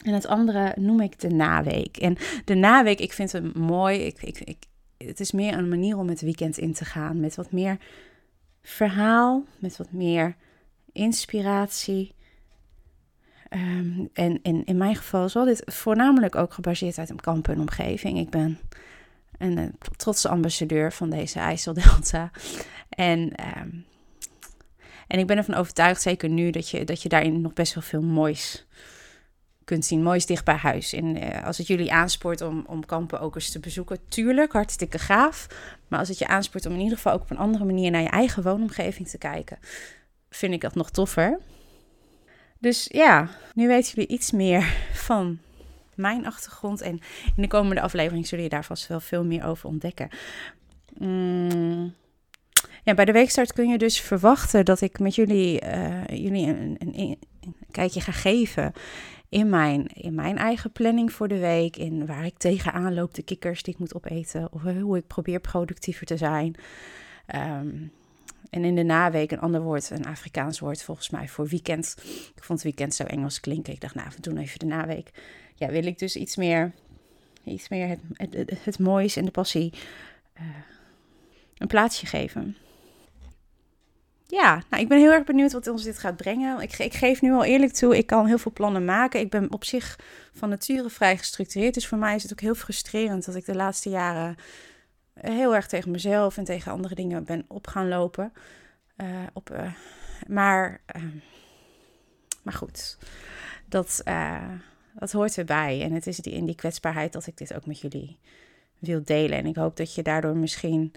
en 0.02 0.12
het 0.12 0.26
andere 0.26 0.72
noem 0.76 1.00
ik 1.00 1.20
de 1.20 1.28
naweek. 1.28 1.96
En 1.96 2.16
de 2.44 2.54
naweek, 2.54 3.00
ik 3.00 3.12
vind 3.12 3.32
het 3.32 3.56
mooi. 3.56 3.98
Ik, 3.98 4.22
ik, 4.22 4.40
ik, 4.40 4.56
het 4.96 5.20
is 5.20 5.32
meer 5.32 5.58
een 5.58 5.68
manier 5.68 5.96
om 5.96 6.08
het 6.08 6.20
weekend 6.20 6.58
in 6.58 6.72
te 6.72 6.84
gaan. 6.84 7.20
Met 7.20 7.34
wat 7.34 7.52
meer 7.52 7.78
verhaal, 8.62 9.44
met 9.58 9.76
wat 9.76 9.92
meer 9.92 10.36
inspiratie. 10.92 12.14
Um, 13.50 14.08
en, 14.12 14.38
en 14.42 14.64
in 14.64 14.76
mijn 14.76 14.96
geval 14.96 15.28
zal 15.28 15.44
dit 15.44 15.62
voornamelijk 15.64 16.34
ook 16.34 16.52
gebaseerd 16.52 16.98
uit 16.98 17.10
een 17.10 17.20
kamp 17.20 17.48
en 17.48 17.60
omgeving. 17.60 18.18
Ik 18.18 18.30
ben 18.30 18.58
een, 19.42 19.56
een 19.56 19.74
trotse 19.96 20.28
ambassadeur 20.28 20.92
van 20.92 21.10
deze 21.10 21.38
IJsseldelta. 21.38 22.30
En, 22.88 23.20
um, 23.58 23.84
en 25.06 25.18
ik 25.18 25.26
ben 25.26 25.36
ervan 25.36 25.54
overtuigd, 25.54 26.02
zeker 26.02 26.28
nu, 26.28 26.50
dat 26.50 26.68
je, 26.68 26.84
dat 26.84 27.02
je 27.02 27.08
daarin 27.08 27.40
nog 27.40 27.52
best 27.52 27.74
wel 27.74 27.82
veel 27.82 28.02
moois 28.02 28.66
kunt 29.64 29.84
zien. 29.84 30.02
Moois 30.02 30.26
dicht 30.26 30.44
bij 30.44 30.54
huis. 30.54 30.92
En 30.92 31.16
uh, 31.16 31.44
als 31.44 31.58
het 31.58 31.66
jullie 31.66 31.92
aanspoort 31.92 32.40
om, 32.40 32.64
om 32.66 32.86
kampen 32.86 33.20
ook 33.20 33.34
eens 33.34 33.50
te 33.50 33.60
bezoeken, 33.60 33.98
tuurlijk, 34.08 34.52
hartstikke 34.52 34.98
gaaf. 34.98 35.46
Maar 35.88 35.98
als 35.98 36.08
het 36.08 36.18
je 36.18 36.26
aanspoort 36.26 36.66
om 36.66 36.72
in 36.72 36.80
ieder 36.80 36.96
geval 36.96 37.12
ook 37.12 37.22
op 37.22 37.30
een 37.30 37.38
andere 37.38 37.64
manier 37.64 37.90
naar 37.90 38.02
je 38.02 38.08
eigen 38.08 38.42
woonomgeving 38.42 39.08
te 39.08 39.18
kijken, 39.18 39.58
vind 40.30 40.52
ik 40.52 40.60
dat 40.60 40.74
nog 40.74 40.90
toffer. 40.90 41.38
Dus 42.58 42.88
ja, 42.90 43.28
nu 43.54 43.68
weten 43.68 43.92
jullie 43.94 44.10
iets 44.10 44.30
meer 44.30 44.74
van 44.92 45.38
mijn 45.96 46.26
achtergrond. 46.26 46.80
En 46.80 47.00
in 47.36 47.42
de 47.42 47.48
komende 47.48 47.80
aflevering 47.80 48.26
zullen 48.26 48.44
je 48.44 48.50
daar 48.50 48.64
vast 48.64 48.86
wel 48.86 49.00
veel 49.00 49.24
meer 49.24 49.44
over 49.44 49.68
ontdekken. 49.68 50.08
Mm. 50.98 51.94
Ja, 52.84 52.94
bij 52.94 53.04
de 53.04 53.12
weekstart 53.12 53.52
kun 53.52 53.68
je 53.68 53.78
dus 53.78 54.00
verwachten 54.00 54.64
dat 54.64 54.80
ik 54.80 54.98
met 54.98 55.14
jullie, 55.14 55.62
uh, 55.64 56.06
jullie 56.06 56.46
een, 56.46 56.76
een, 56.78 56.98
een, 56.98 57.18
kijkje 57.70 58.00
ga 58.00 58.12
geven 58.12 58.72
in 59.28 59.48
mijn, 59.48 59.86
in 59.86 60.14
mijn 60.14 60.36
eigen 60.36 60.72
planning 60.72 61.12
voor 61.12 61.28
de 61.28 61.38
week. 61.38 61.76
In 61.76 62.06
waar 62.06 62.24
ik 62.24 62.38
tegenaan 62.38 62.94
loop, 62.94 63.14
de 63.14 63.22
kikkers 63.22 63.62
die 63.62 63.72
ik 63.72 63.80
moet 63.80 63.94
opeten. 63.94 64.52
Of 64.52 64.62
hoe 64.62 64.96
ik 64.96 65.06
probeer 65.06 65.40
productiever 65.40 66.06
te 66.06 66.16
zijn. 66.16 66.54
Um, 67.34 67.92
en 68.52 68.64
in 68.64 68.74
de 68.74 68.82
naweek 68.82 69.30
een 69.30 69.40
ander 69.40 69.62
woord, 69.62 69.90
een 69.90 70.06
Afrikaans 70.06 70.58
woord 70.58 70.82
volgens 70.82 71.10
mij 71.10 71.28
voor 71.28 71.46
weekend. 71.46 71.96
Ik 72.34 72.44
vond 72.44 72.62
weekend 72.62 72.94
zo 72.94 73.04
Engels 73.04 73.40
klinken. 73.40 73.72
Ik 73.72 73.80
dacht, 73.80 73.94
nou, 73.94 74.08
we 74.14 74.20
doen 74.20 74.36
even 74.36 74.58
de 74.58 74.66
naweek. 74.66 75.10
Ja, 75.54 75.68
wil 75.68 75.84
ik 75.84 75.98
dus 75.98 76.16
iets 76.16 76.36
meer, 76.36 76.72
iets 77.44 77.68
meer 77.68 77.88
het, 77.88 78.00
het, 78.34 78.64
het, 78.64 78.78
moois 78.78 79.16
en 79.16 79.24
de 79.24 79.30
passie 79.30 79.72
uh, 80.40 80.42
een 81.58 81.66
plaatsje 81.66 82.06
geven. 82.06 82.56
Ja, 84.26 84.62
nou, 84.70 84.82
ik 84.82 84.88
ben 84.88 84.98
heel 84.98 85.12
erg 85.12 85.24
benieuwd 85.24 85.52
wat 85.52 85.66
ons 85.66 85.82
dit 85.82 85.98
gaat 85.98 86.16
brengen. 86.16 86.60
Ik, 86.60 86.78
ik, 86.78 86.94
geef 86.94 87.22
nu 87.22 87.32
al 87.32 87.44
eerlijk 87.44 87.72
toe, 87.72 87.96
ik 87.96 88.06
kan 88.06 88.26
heel 88.26 88.38
veel 88.38 88.52
plannen 88.52 88.84
maken. 88.84 89.20
Ik 89.20 89.30
ben 89.30 89.52
op 89.52 89.64
zich 89.64 89.98
van 90.32 90.48
nature 90.48 90.90
vrij 90.90 91.16
gestructureerd. 91.16 91.74
Dus 91.74 91.86
voor 91.86 91.98
mij 91.98 92.14
is 92.14 92.22
het 92.22 92.32
ook 92.32 92.40
heel 92.40 92.54
frustrerend 92.54 93.24
dat 93.24 93.34
ik 93.34 93.44
de 93.44 93.54
laatste 93.54 93.90
jaren 93.90 94.36
heel 95.22 95.54
erg 95.54 95.66
tegen 95.66 95.90
mezelf 95.90 96.36
en 96.36 96.44
tegen 96.44 96.72
andere 96.72 96.94
dingen 96.94 97.24
ben 97.24 97.44
op 97.48 97.66
gaan 97.66 97.88
lopen. 97.88 98.32
Uh, 98.96 99.06
op, 99.32 99.50
uh, 99.50 99.72
maar, 100.26 100.80
uh, 100.96 101.02
maar 102.42 102.54
goed, 102.54 102.98
dat, 103.66 104.02
dat 104.94 105.12
hoort 105.12 105.38
erbij. 105.38 105.82
En 105.82 105.92
het 105.92 106.06
is 106.06 106.20
in 106.20 106.46
die 106.46 106.54
kwetsbaarheid 106.54 107.12
dat 107.12 107.26
ik 107.26 107.36
dit 107.36 107.54
ook 107.54 107.66
met 107.66 107.80
jullie 107.80 108.18
wil 108.78 109.02
delen. 109.04 109.38
En 109.38 109.46
ik 109.46 109.56
hoop 109.56 109.76
dat 109.76 109.94
je 109.94 110.02
daardoor 110.02 110.36
misschien 110.36 110.92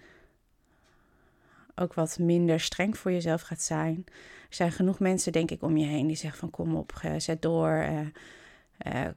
ook 1.75 1.93
wat 1.93 2.19
minder 2.19 2.59
streng 2.59 2.97
voor 2.97 3.11
jezelf 3.11 3.41
gaat 3.41 3.61
zijn. 3.61 4.03
Er 4.49 4.55
zijn 4.55 4.71
genoeg 4.71 4.99
mensen, 4.99 5.31
denk 5.31 5.51
ik, 5.51 5.61
om 5.61 5.77
je 5.77 5.85
heen 5.85 6.07
die 6.07 6.15
zeggen 6.15 6.39
van 6.39 6.49
kom 6.49 6.75
op, 6.75 7.01
zet 7.17 7.41
door. 7.41 7.85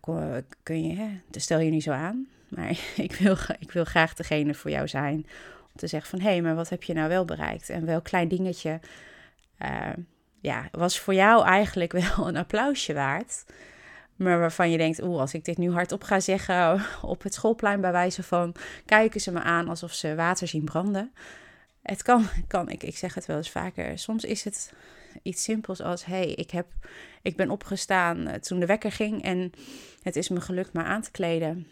Kom, 0.01 0.43
kun 0.63 0.87
je, 0.87 0.95
hè? 0.95 1.21
stel 1.31 1.59
je 1.59 1.71
niet 1.71 1.83
zo 1.83 1.91
aan. 1.93 2.29
Maar 2.49 2.71
ik 2.97 3.13
wil, 3.13 3.37
ik 3.59 3.73
wil 3.73 3.85
graag 3.85 4.15
degene 4.15 4.55
voor 4.55 4.71
jou 4.71 4.89
zijn 4.89 5.27
om 5.61 5.77
te 5.77 5.87
zeggen 5.87 6.11
van... 6.11 6.21
hé, 6.21 6.31
hey, 6.31 6.43
maar 6.43 6.55
wat 6.55 6.69
heb 6.69 6.83
je 6.83 6.95
nou 6.95 7.09
wel 7.09 7.25
bereikt? 7.25 7.69
En 7.69 7.87
welk 7.87 8.05
klein 8.05 8.29
dingetje 8.29 8.81
uh, 9.63 9.91
ja, 10.41 10.69
was 10.73 10.99
voor 10.99 11.15
jou 11.15 11.45
eigenlijk 11.45 11.93
wel 12.03 12.29
een 12.29 12.37
applausje 12.37 12.95
waard... 12.95 13.45
Maar 14.19 14.39
waarvan 14.39 14.71
je 14.71 14.79
denkt, 14.79 15.03
oeh, 15.03 15.21
als 15.21 15.35
ik 15.35 15.45
dit 15.45 15.59
nu 15.59 15.71
hardop 15.73 16.05
ga 16.05 16.21
zeggen 16.21 16.83
op 17.03 17.23
het 17.23 17.35
schoolplein 17.35 17.81
bij 17.81 17.93
wijze 17.93 18.23
van, 18.23 18.55
kijken 18.85 19.21
ze 19.21 19.33
me 19.33 19.41
aan 19.41 19.69
alsof 19.69 19.93
ze 19.93 20.15
water 20.15 20.49
zien 20.49 20.65
branden. 20.65 21.13
Het 21.83 22.03
kan, 22.03 22.27
kan 22.47 22.69
ik, 22.69 22.83
ik 22.83 22.97
zeg 22.97 23.15
het 23.15 23.27
wel 23.27 23.37
eens 23.37 23.51
vaker. 23.51 23.99
Soms 23.99 24.25
is 24.25 24.45
het 24.45 24.73
iets 25.23 25.43
simpels 25.43 25.81
als, 25.81 26.05
hey, 26.05 26.27
ik, 26.27 26.51
heb, 26.51 26.67
ik 27.23 27.37
ben 27.37 27.51
opgestaan 27.51 28.27
eh, 28.27 28.41
toen 28.41 28.61
de 28.61 28.67
wekker 28.67 28.93
ging 28.93 29.23
en 29.23 29.53
het 30.03 30.17
is 30.17 30.29
me 30.29 30.41
gelukt 30.41 30.73
me 30.73 30.83
aan 30.83 31.03
te 31.03 31.11
kleden. 31.11 31.67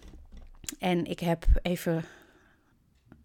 En 0.78 1.04
ik 1.04 1.20
heb 1.20 1.44
even 1.62 2.04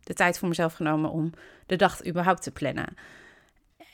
de 0.03 0.13
tijd 0.13 0.39
voor 0.39 0.47
mezelf 0.47 0.73
genomen 0.73 1.11
om 1.11 1.33
de 1.65 1.75
dag 1.75 2.05
überhaupt 2.05 2.43
te 2.43 2.51
plannen. 2.51 2.95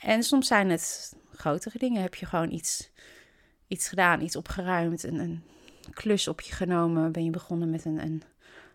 En 0.01 0.23
soms 0.23 0.47
zijn 0.47 0.69
het 0.69 1.15
grotere 1.31 1.77
dingen. 1.77 2.01
Heb 2.01 2.15
je 2.15 2.25
gewoon 2.25 2.51
iets, 2.51 2.89
iets 3.67 3.89
gedaan, 3.89 4.21
iets 4.21 4.35
opgeruimd, 4.35 5.03
een, 5.03 5.19
een 5.19 5.43
klus 5.93 6.27
op 6.27 6.41
je 6.41 6.53
genomen. 6.53 7.11
Ben 7.11 7.23
je 7.23 7.29
begonnen 7.29 7.69
met 7.69 7.85
een, 7.85 7.99
een 7.99 8.23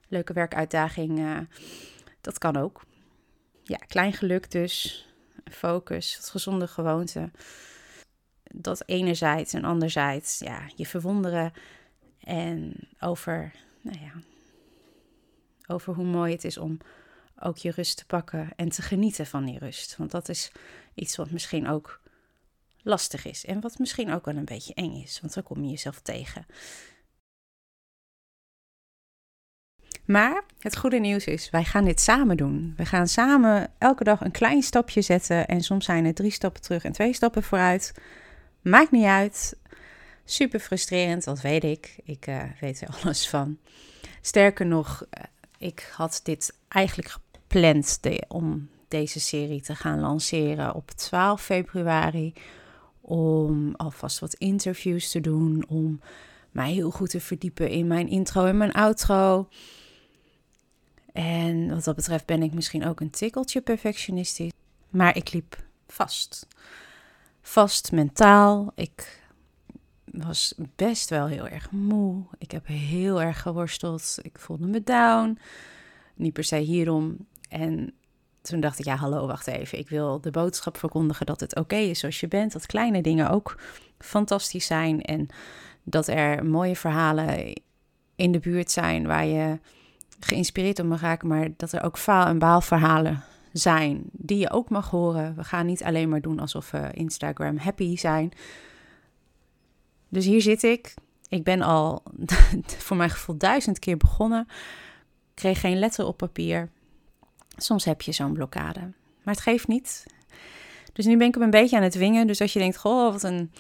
leuke 0.09 0.33
werkuitdaging. 0.33 1.19
Uh, 1.19 1.39
dat 2.21 2.39
kan 2.39 2.57
ook. 2.57 2.85
Ja, 3.63 3.77
klein 3.77 4.13
geluk 4.13 4.51
dus. 4.51 5.07
Focus, 5.45 6.17
gezonde 6.17 6.67
gewoonte. 6.67 7.31
Dat 8.45 8.83
enerzijds 8.87 9.53
en 9.53 9.65
anderzijds, 9.65 10.39
ja, 10.39 10.63
je 10.77 10.87
verwonderen. 10.87 11.53
En 12.21 12.75
over, 13.01 13.53
nou 13.81 13.99
ja, 14.01 14.13
over 15.73 15.95
hoe 15.95 16.05
mooi 16.05 16.33
het 16.33 16.45
is 16.45 16.59
om 16.59 16.79
ook 17.39 17.57
je 17.57 17.71
rust 17.71 17.97
te 17.97 18.07
pakken 18.07 18.49
en 18.57 18.69
te 18.69 18.83
genieten 18.83 19.27
van 19.27 19.45
die 19.45 19.59
rust. 19.59 19.97
Want 19.97 20.11
dat 20.11 20.29
is 20.29 20.53
iets 20.95 21.17
wat 21.17 21.31
misschien 21.31 21.69
ook 21.69 22.01
lastig 22.83 23.25
is 23.25 23.45
en 23.45 23.61
wat 23.61 23.79
misschien 23.79 24.13
ook 24.13 24.25
wel 24.25 24.37
een 24.37 24.45
beetje 24.45 24.75
eng 24.75 24.95
is, 25.03 25.21
want 25.21 25.35
dan 25.35 25.43
kom 25.43 25.65
je 25.65 25.71
jezelf 25.71 26.01
tegen. 26.01 26.47
Maar 30.05 30.43
het 30.59 30.77
goede 30.77 30.99
nieuws 30.99 31.25
is, 31.25 31.51
wij 31.51 31.65
gaan 31.65 31.85
dit 31.85 32.01
samen 32.01 32.37
doen. 32.37 32.75
We 32.77 32.87
gaan 32.87 33.09
samen 33.09 33.73
elke 33.79 34.05
dag 34.05 34.21
een 34.21 34.31
klein 34.31 34.63
stapje 34.63 35.03
zetten. 35.03 35.47
En 35.47 35.61
soms 35.61 35.85
zijn 35.85 36.05
het 36.05 36.17
drie 36.17 36.31
stappen 36.31 36.63
terug 36.63 36.85
en 36.85 36.93
twee 36.93 37.13
stappen 37.13 37.43
vooruit. 37.43 37.95
Maakt 38.63 38.91
niet 38.91 39.05
uit. 39.05 39.57
Super 40.25 40.61
frustrerend, 40.61 41.25
dat 41.25 41.41
weet 41.41 41.65
ik. 41.65 41.97
Ik 42.05 42.27
uh, 42.27 42.43
weet 42.61 42.81
er 42.81 42.89
alles 43.03 43.29
van. 43.29 43.59
Sterker 44.21 44.67
nog, 44.67 45.05
uh, 45.19 45.25
ik 45.63 45.93
had 45.97 46.21
dit 46.23 46.55
eigenlijk 46.69 47.11
gepland 47.11 47.99
om 48.29 48.69
deze 48.89 49.21
serie 49.21 49.61
te 49.61 49.75
gaan 49.75 50.01
lanceren 50.01 50.75
op 50.75 50.91
12 50.91 51.43
februari. 51.43 52.33
Om 53.01 53.75
alvast 53.75 54.19
wat 54.19 54.35
interviews 54.35 55.11
te 55.11 55.21
doen. 55.21 55.65
Om 55.69 56.01
mij 56.51 56.73
heel 56.73 56.91
goed 56.91 57.11
te 57.11 57.21
verdiepen 57.21 57.69
in 57.69 57.87
mijn 57.87 58.09
intro 58.09 58.45
en 58.45 58.57
mijn 58.57 58.73
outro. 58.73 59.49
En 61.13 61.69
wat 61.69 61.85
dat 61.85 61.97
betreft 61.97 62.27
ben 62.27 62.43
ik 62.43 62.53
misschien 62.53 62.87
ook 62.87 63.01
een 63.01 63.11
tikkeltje 63.11 63.61
perfectionistisch. 63.61 64.53
Maar 64.91 65.17
ik 65.17 65.33
liep 65.33 65.57
vast. 65.87 66.47
Vast 67.43 67.93
mentaal. 67.93 68.73
Ik 68.75 69.22
was 70.13 70.55
best 70.77 71.11
wel 71.11 71.27
heel 71.27 71.49
erg 71.49 71.71
moe. 71.71 72.23
Ik 72.39 72.51
heb 72.51 72.67
heel 72.67 73.23
erg 73.23 73.43
geworsteld. 73.43 74.19
Ik 74.23 74.39
voelde 74.39 74.67
me 74.67 74.83
down. 74.83 75.39
Niet 76.15 76.33
per 76.33 76.45
se 76.45 76.57
hierom. 76.57 77.17
En 77.49 77.95
toen 78.43 78.61
dacht 78.61 78.79
ik, 78.79 78.85
ja, 78.85 78.97
hallo, 78.97 79.27
wacht 79.27 79.47
even. 79.47 79.79
Ik 79.79 79.89
wil 79.89 80.21
de 80.21 80.31
boodschap 80.31 80.77
verkondigen 80.77 81.27
dat 81.27 81.41
het 81.41 81.57
oké 81.57 81.77
is 81.77 81.99
zoals 81.99 82.21
je 82.21 82.29
bent. 82.29 82.53
Dat 82.53 82.67
kleine 82.67 83.03
dingen 83.03 83.31
ook 83.31 83.59
fantastisch 83.99 84.67
zijn. 84.67 85.03
En 85.03 85.29
dat 85.83 86.09
er 86.09 86.45
mooie 86.45 86.77
verhalen 86.77 87.61
in 88.17 88.33
de 88.33 88.39
buurt 88.39 88.71
zijn 88.71 89.07
waar 89.07 89.27
je 89.27 89.59
geïnspireerd 90.21 90.79
op 90.79 90.87
mag 90.87 91.01
raken. 91.01 91.29
Maar 91.29 91.49
dat 91.57 91.73
er 91.73 91.83
ook 91.83 91.99
faal- 91.99 92.27
en 92.27 92.39
baalverhalen 92.39 93.25
zijn 93.53 94.03
die 94.13 94.39
je 94.39 94.51
ook 94.51 94.71
mag 94.71 94.91
horen. 94.91 95.35
We 95.35 95.45
gaan 95.45 95.67
niet 95.67 95.83
alleen 95.83 96.09
maar 96.09 96.21
doen 96.21 96.39
alsof 96.39 96.71
we 96.71 96.91
Instagram 96.93 97.57
happy 97.57 97.97
zijn. 97.97 98.33
Dus 100.13 100.25
hier 100.25 100.43
zit 100.43 100.63
ik. 100.63 100.95
Ik 101.29 101.45
ben 101.45 101.63
al 101.63 102.03
voor 102.85 102.97
mijn 102.97 103.11
gevoel 103.11 103.37
duizend 103.37 103.79
keer 103.79 103.97
begonnen. 103.97 104.47
Kreeg 105.35 105.61
geen 105.61 105.79
letter 105.79 106.07
op 106.07 106.17
papier. 106.17 106.71
Soms 107.57 107.85
heb 107.85 108.03
je 108.03 108.13
zo'n 108.13 108.33
blokkade. 108.33 108.81
Maar 109.23 109.35
het 109.35 109.41
geeft 109.41 109.69
niet. 109.69 110.07
Dus 110.93 111.05
nu 111.05 111.17
ben 111.17 111.27
ik 111.27 111.35
hem 111.35 111.43
een 111.43 111.51
beetje 111.51 111.77
aan 111.77 111.83
het 111.83 111.95
wingen. 111.95 112.27
Dus 112.27 112.41
als 112.41 112.53
je 112.53 112.59
denkt, 112.59 112.77
goh, 112.77 113.13
wat 113.13 113.23
een 113.23 113.53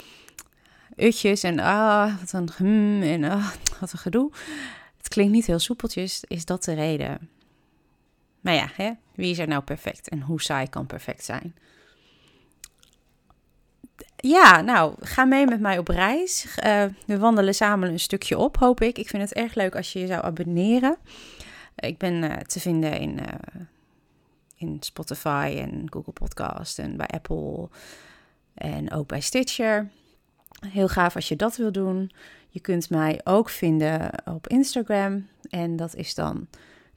utjes 0.96 1.42
en 1.42 1.58
ah, 1.58 2.18
wat 2.18 2.32
een 2.32 2.48
hmm 2.56 3.02
en 3.02 3.24
ah, 3.24 3.50
wat 3.80 3.92
een 3.92 3.98
gedoe. 3.98 4.30
Het 4.96 5.08
klinkt 5.08 5.32
niet 5.32 5.46
heel 5.46 5.58
soepeltjes, 5.58 6.24
is 6.26 6.44
dat 6.44 6.64
de 6.64 6.72
reden. 6.72 7.30
Maar 8.40 8.54
ja, 8.54 8.70
hè? 8.74 8.92
wie 9.14 9.30
is 9.30 9.38
er 9.38 9.48
nou 9.48 9.62
perfect 9.62 10.08
en 10.08 10.20
hoe 10.20 10.42
saai 10.42 10.68
kan 10.68 10.86
perfect 10.86 11.24
zijn? 11.24 11.54
Ja, 14.22 14.61
nou, 14.61 14.94
ga 15.00 15.24
mee 15.24 15.46
met 15.46 15.61
mij 15.61 15.78
op 15.78 15.88
reis. 15.88 16.46
Uh, 16.64 16.85
we 17.06 17.18
wandelen 17.18 17.54
samen 17.54 17.88
een 17.88 18.00
stukje 18.00 18.38
op, 18.38 18.56
hoop 18.56 18.80
ik. 18.80 18.98
Ik 18.98 19.08
vind 19.08 19.22
het 19.22 19.32
erg 19.32 19.54
leuk 19.54 19.76
als 19.76 19.92
je 19.92 19.98
je 19.98 20.06
zou 20.06 20.24
abonneren. 20.24 20.96
Ik 21.76 21.98
ben 21.98 22.22
uh, 22.22 22.37
te 22.37 22.61
vinden 22.61 23.00
in, 23.00 23.20
in 24.56 24.76
Spotify 24.80 25.56
en 25.58 25.87
Google 25.90 26.12
Podcast 26.12 26.78
en 26.78 26.96
bij 26.96 27.06
Apple 27.06 27.68
en 28.54 28.92
ook 28.92 29.06
bij 29.06 29.20
Stitcher. 29.20 29.90
Heel 30.66 30.88
gaaf 30.88 31.14
als 31.14 31.28
je 31.28 31.37
dat 31.37 31.56
wil 31.56 31.72
doen. 31.72 32.12
Je 32.48 32.61
kunt 32.61 32.90
mij 32.90 33.20
ook 33.24 33.48
vinden 33.48 34.11
op 34.24 34.48
Instagram 34.48 35.28
en 35.50 35.76
dat 35.76 35.94
is 35.94 36.14
dan 36.14 36.48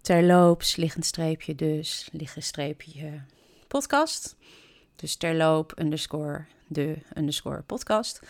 terloops, 0.02 0.76
liggend 0.76 1.06
streepje 1.06 1.56
dus, 1.56 2.10
liggend 2.12 2.44
streepje 2.44 3.22
podcast. 3.68 4.36
Dus 4.96 5.16
terloop 5.16 5.80
underscore 5.80 6.46
de 6.68 6.98
underscore 7.18 7.62
podcast. 7.62 8.22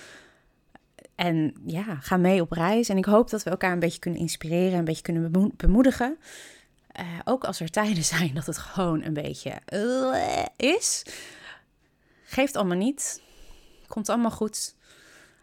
En 1.16 1.54
ja, 1.66 1.96
ga 1.96 2.18
mee 2.18 2.42
op 2.42 2.52
reis. 2.52 2.90
En 2.90 2.98
ik 2.98 3.06
hoop 3.06 3.30
dat 3.30 3.44
we 3.44 3.50
elkaar 3.50 3.72
een 3.72 3.80
beetje 3.80 4.00
kunnen 4.00 4.20
inspireren, 4.20 4.80
een 4.80 4.86
beetje 4.86 5.02
kunnen 5.02 5.52
bemoedigen. 5.56 6.18
Uh, 7.00 7.06
ook 7.24 7.44
als 7.44 7.60
er 7.60 7.70
tijden 7.72 8.04
zijn 8.04 8.34
dat 8.34 8.46
het 8.46 8.58
gewoon 8.58 9.04
een 9.04 9.14
beetje 9.14 9.62
uh, 9.74 10.46
is. 10.56 11.06
Geeft 12.24 12.56
allemaal 12.56 12.78
niet. 12.78 13.22
Komt 13.88 14.10
allemaal 14.10 14.32
goed. 14.32 14.76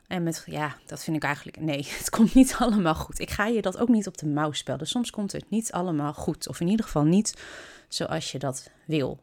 En 0.07 0.23
met, 0.23 0.43
ja, 0.47 0.77
dat 0.87 1.05
vind 1.05 1.17
ik 1.17 1.23
eigenlijk, 1.23 1.61
nee, 1.61 1.87
het 1.99 2.11
komt 2.11 2.35
niet 2.35 2.57
allemaal 2.59 2.95
goed. 2.95 3.19
Ik 3.19 3.31
ga 3.31 3.47
je 3.47 3.63
dat 3.63 3.79
ook 3.79 3.89
niet 3.89 4.07
op 4.07 4.19
de 4.19 4.27
mouw 4.27 4.53
spelen. 4.53 4.87
Soms 4.87 5.11
komt 5.11 5.33
het 5.33 5.51
niet 5.51 5.73
allemaal 5.73 6.13
goed. 6.13 6.49
Of 6.49 6.61
in 6.61 6.69
ieder 6.69 6.85
geval 6.85 7.05
niet 7.05 7.43
zoals 7.89 8.33
je 8.33 8.39
dat 8.39 8.71
wil. 8.85 9.23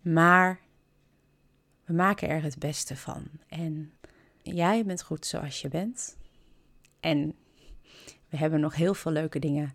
Maar 0.00 0.60
we 1.86 1.92
maken 1.92 2.28
er 2.28 2.42
het 2.42 2.58
beste 2.58 2.96
van. 2.96 3.24
En 3.48 3.92
jij 4.42 4.84
bent 4.84 5.02
goed 5.02 5.26
zoals 5.26 5.60
je 5.60 5.68
bent. 5.68 6.16
En 7.00 7.34
we 8.28 8.36
hebben 8.36 8.60
nog 8.60 8.74
heel 8.74 8.94
veel 8.94 9.12
leuke 9.12 9.38
dingen 9.38 9.74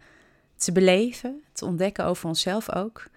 te 0.55 0.71
beleven, 0.71 1.43
te 1.53 1.65
ontdekken 1.65 2.05
over 2.05 2.27
onszelf 2.27 2.75
ook. 2.75 3.09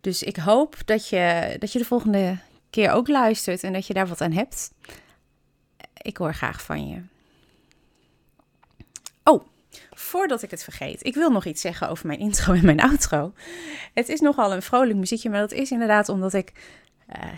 Dus 0.00 0.22
ik 0.22 0.36
hoop 0.36 0.76
dat 0.84 1.08
je, 1.08 1.56
dat 1.58 1.72
je 1.72 1.78
de 1.78 1.84
volgende 1.84 2.38
keer 2.70 2.90
ook 2.90 3.08
luistert 3.08 3.62
en 3.62 3.72
dat 3.72 3.86
je 3.86 3.94
daar 3.94 4.06
wat 4.06 4.20
aan 4.20 4.32
hebt. 4.32 4.72
Ik 6.02 6.16
hoor 6.16 6.34
graag 6.34 6.62
van 6.62 6.88
je. 6.88 7.02
Oh, 9.24 9.46
voordat 9.90 10.42
ik 10.42 10.50
het 10.50 10.64
vergeet, 10.64 11.04
ik 11.04 11.14
wil 11.14 11.30
nog 11.30 11.44
iets 11.44 11.60
zeggen 11.60 11.88
over 11.88 12.06
mijn 12.06 12.18
intro 12.28 12.52
en 12.52 12.64
mijn 12.64 12.80
outro. 12.80 13.32
Het 13.94 14.08
is 14.08 14.20
nogal 14.20 14.52
een 14.52 14.62
vrolijk 14.62 14.98
muziekje, 14.98 15.30
maar 15.30 15.40
dat 15.40 15.52
is 15.52 15.70
inderdaad 15.70 16.08
omdat 16.08 16.32
ik 16.32 16.52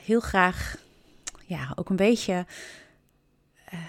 heel 0.03 0.21
graag 0.21 0.77
ja, 1.47 1.73
ook 1.75 1.91
een 1.91 1.97
beetje 1.97 2.47
uh, 3.73 3.81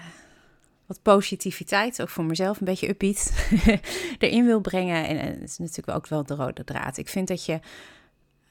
wat 0.86 1.02
positiviteit, 1.02 2.02
ook 2.02 2.08
voor 2.08 2.24
mezelf, 2.24 2.60
een 2.60 2.66
beetje 2.66 2.88
upbeat, 2.88 3.32
erin 4.18 4.44
wil 4.44 4.60
brengen. 4.60 5.06
En, 5.06 5.16
het 5.18 5.50
is 5.50 5.58
natuurlijk 5.58 5.96
ook 5.98 6.06
wel 6.06 6.24
de 6.24 6.34
rode 6.34 6.64
draad. 6.64 6.96
Ik 6.96 7.08
vind 7.08 7.28
dat 7.28 7.44
je 7.44 7.60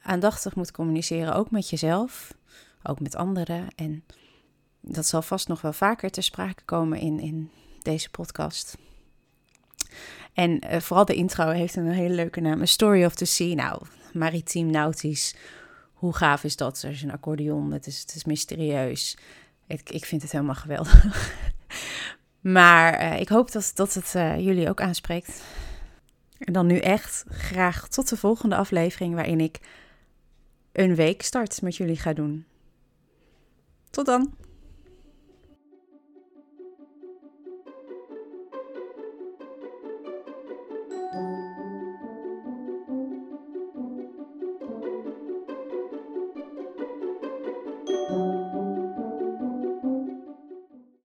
aandachtig 0.02 0.54
moet 0.54 0.70
communiceren, 0.70 1.34
ook 1.34 1.50
met 1.50 1.70
jezelf, 1.70 2.34
ook 2.82 3.00
met 3.00 3.16
anderen. 3.16 3.66
En 3.76 4.04
dat 4.80 5.06
zal 5.06 5.22
vast 5.22 5.48
nog 5.48 5.60
wel 5.60 5.72
vaker 5.72 6.10
ter 6.10 6.22
sprake 6.22 6.62
komen 6.64 6.98
in, 6.98 7.20
in 7.20 7.50
deze 7.82 8.10
podcast. 8.10 8.76
En 10.32 10.64
uh, 10.64 10.80
vooral 10.80 11.04
de 11.04 11.14
intro 11.14 11.48
heeft 11.48 11.76
een 11.76 11.88
hele 11.88 12.14
leuke 12.14 12.40
naam. 12.40 12.66
Story 12.66 13.04
of 13.04 13.14
the 13.14 13.24
Sea. 13.24 13.54
Nou, 13.54 13.82
maritiem, 14.12 14.70
nautisch. 14.70 15.34
Hoe 15.98 16.14
gaaf 16.14 16.44
is 16.44 16.56
dat? 16.56 16.82
Er 16.82 16.90
is 16.90 17.02
een 17.02 17.12
accordeon, 17.12 17.72
het 17.72 17.86
is, 17.86 18.00
het 18.00 18.14
is 18.14 18.24
mysterieus. 18.24 19.16
Ik, 19.66 19.90
ik 19.90 20.04
vind 20.04 20.22
het 20.22 20.32
helemaal 20.32 20.54
geweldig. 20.54 21.32
maar 22.40 23.02
uh, 23.02 23.20
ik 23.20 23.28
hoop 23.28 23.52
dat, 23.52 23.70
dat 23.74 23.94
het 23.94 24.12
uh, 24.16 24.38
jullie 24.38 24.68
ook 24.68 24.80
aanspreekt. 24.80 25.42
En 26.38 26.52
dan 26.52 26.66
nu 26.66 26.78
echt 26.78 27.24
graag 27.28 27.88
tot 27.88 28.08
de 28.08 28.16
volgende 28.16 28.56
aflevering 28.56 29.14
waarin 29.14 29.40
ik 29.40 29.58
een 30.72 30.94
week 30.94 31.22
start 31.22 31.62
met 31.62 31.76
jullie 31.76 31.96
ga 31.96 32.12
doen. 32.12 32.46
Tot 33.90 34.06
dan! 34.06 34.34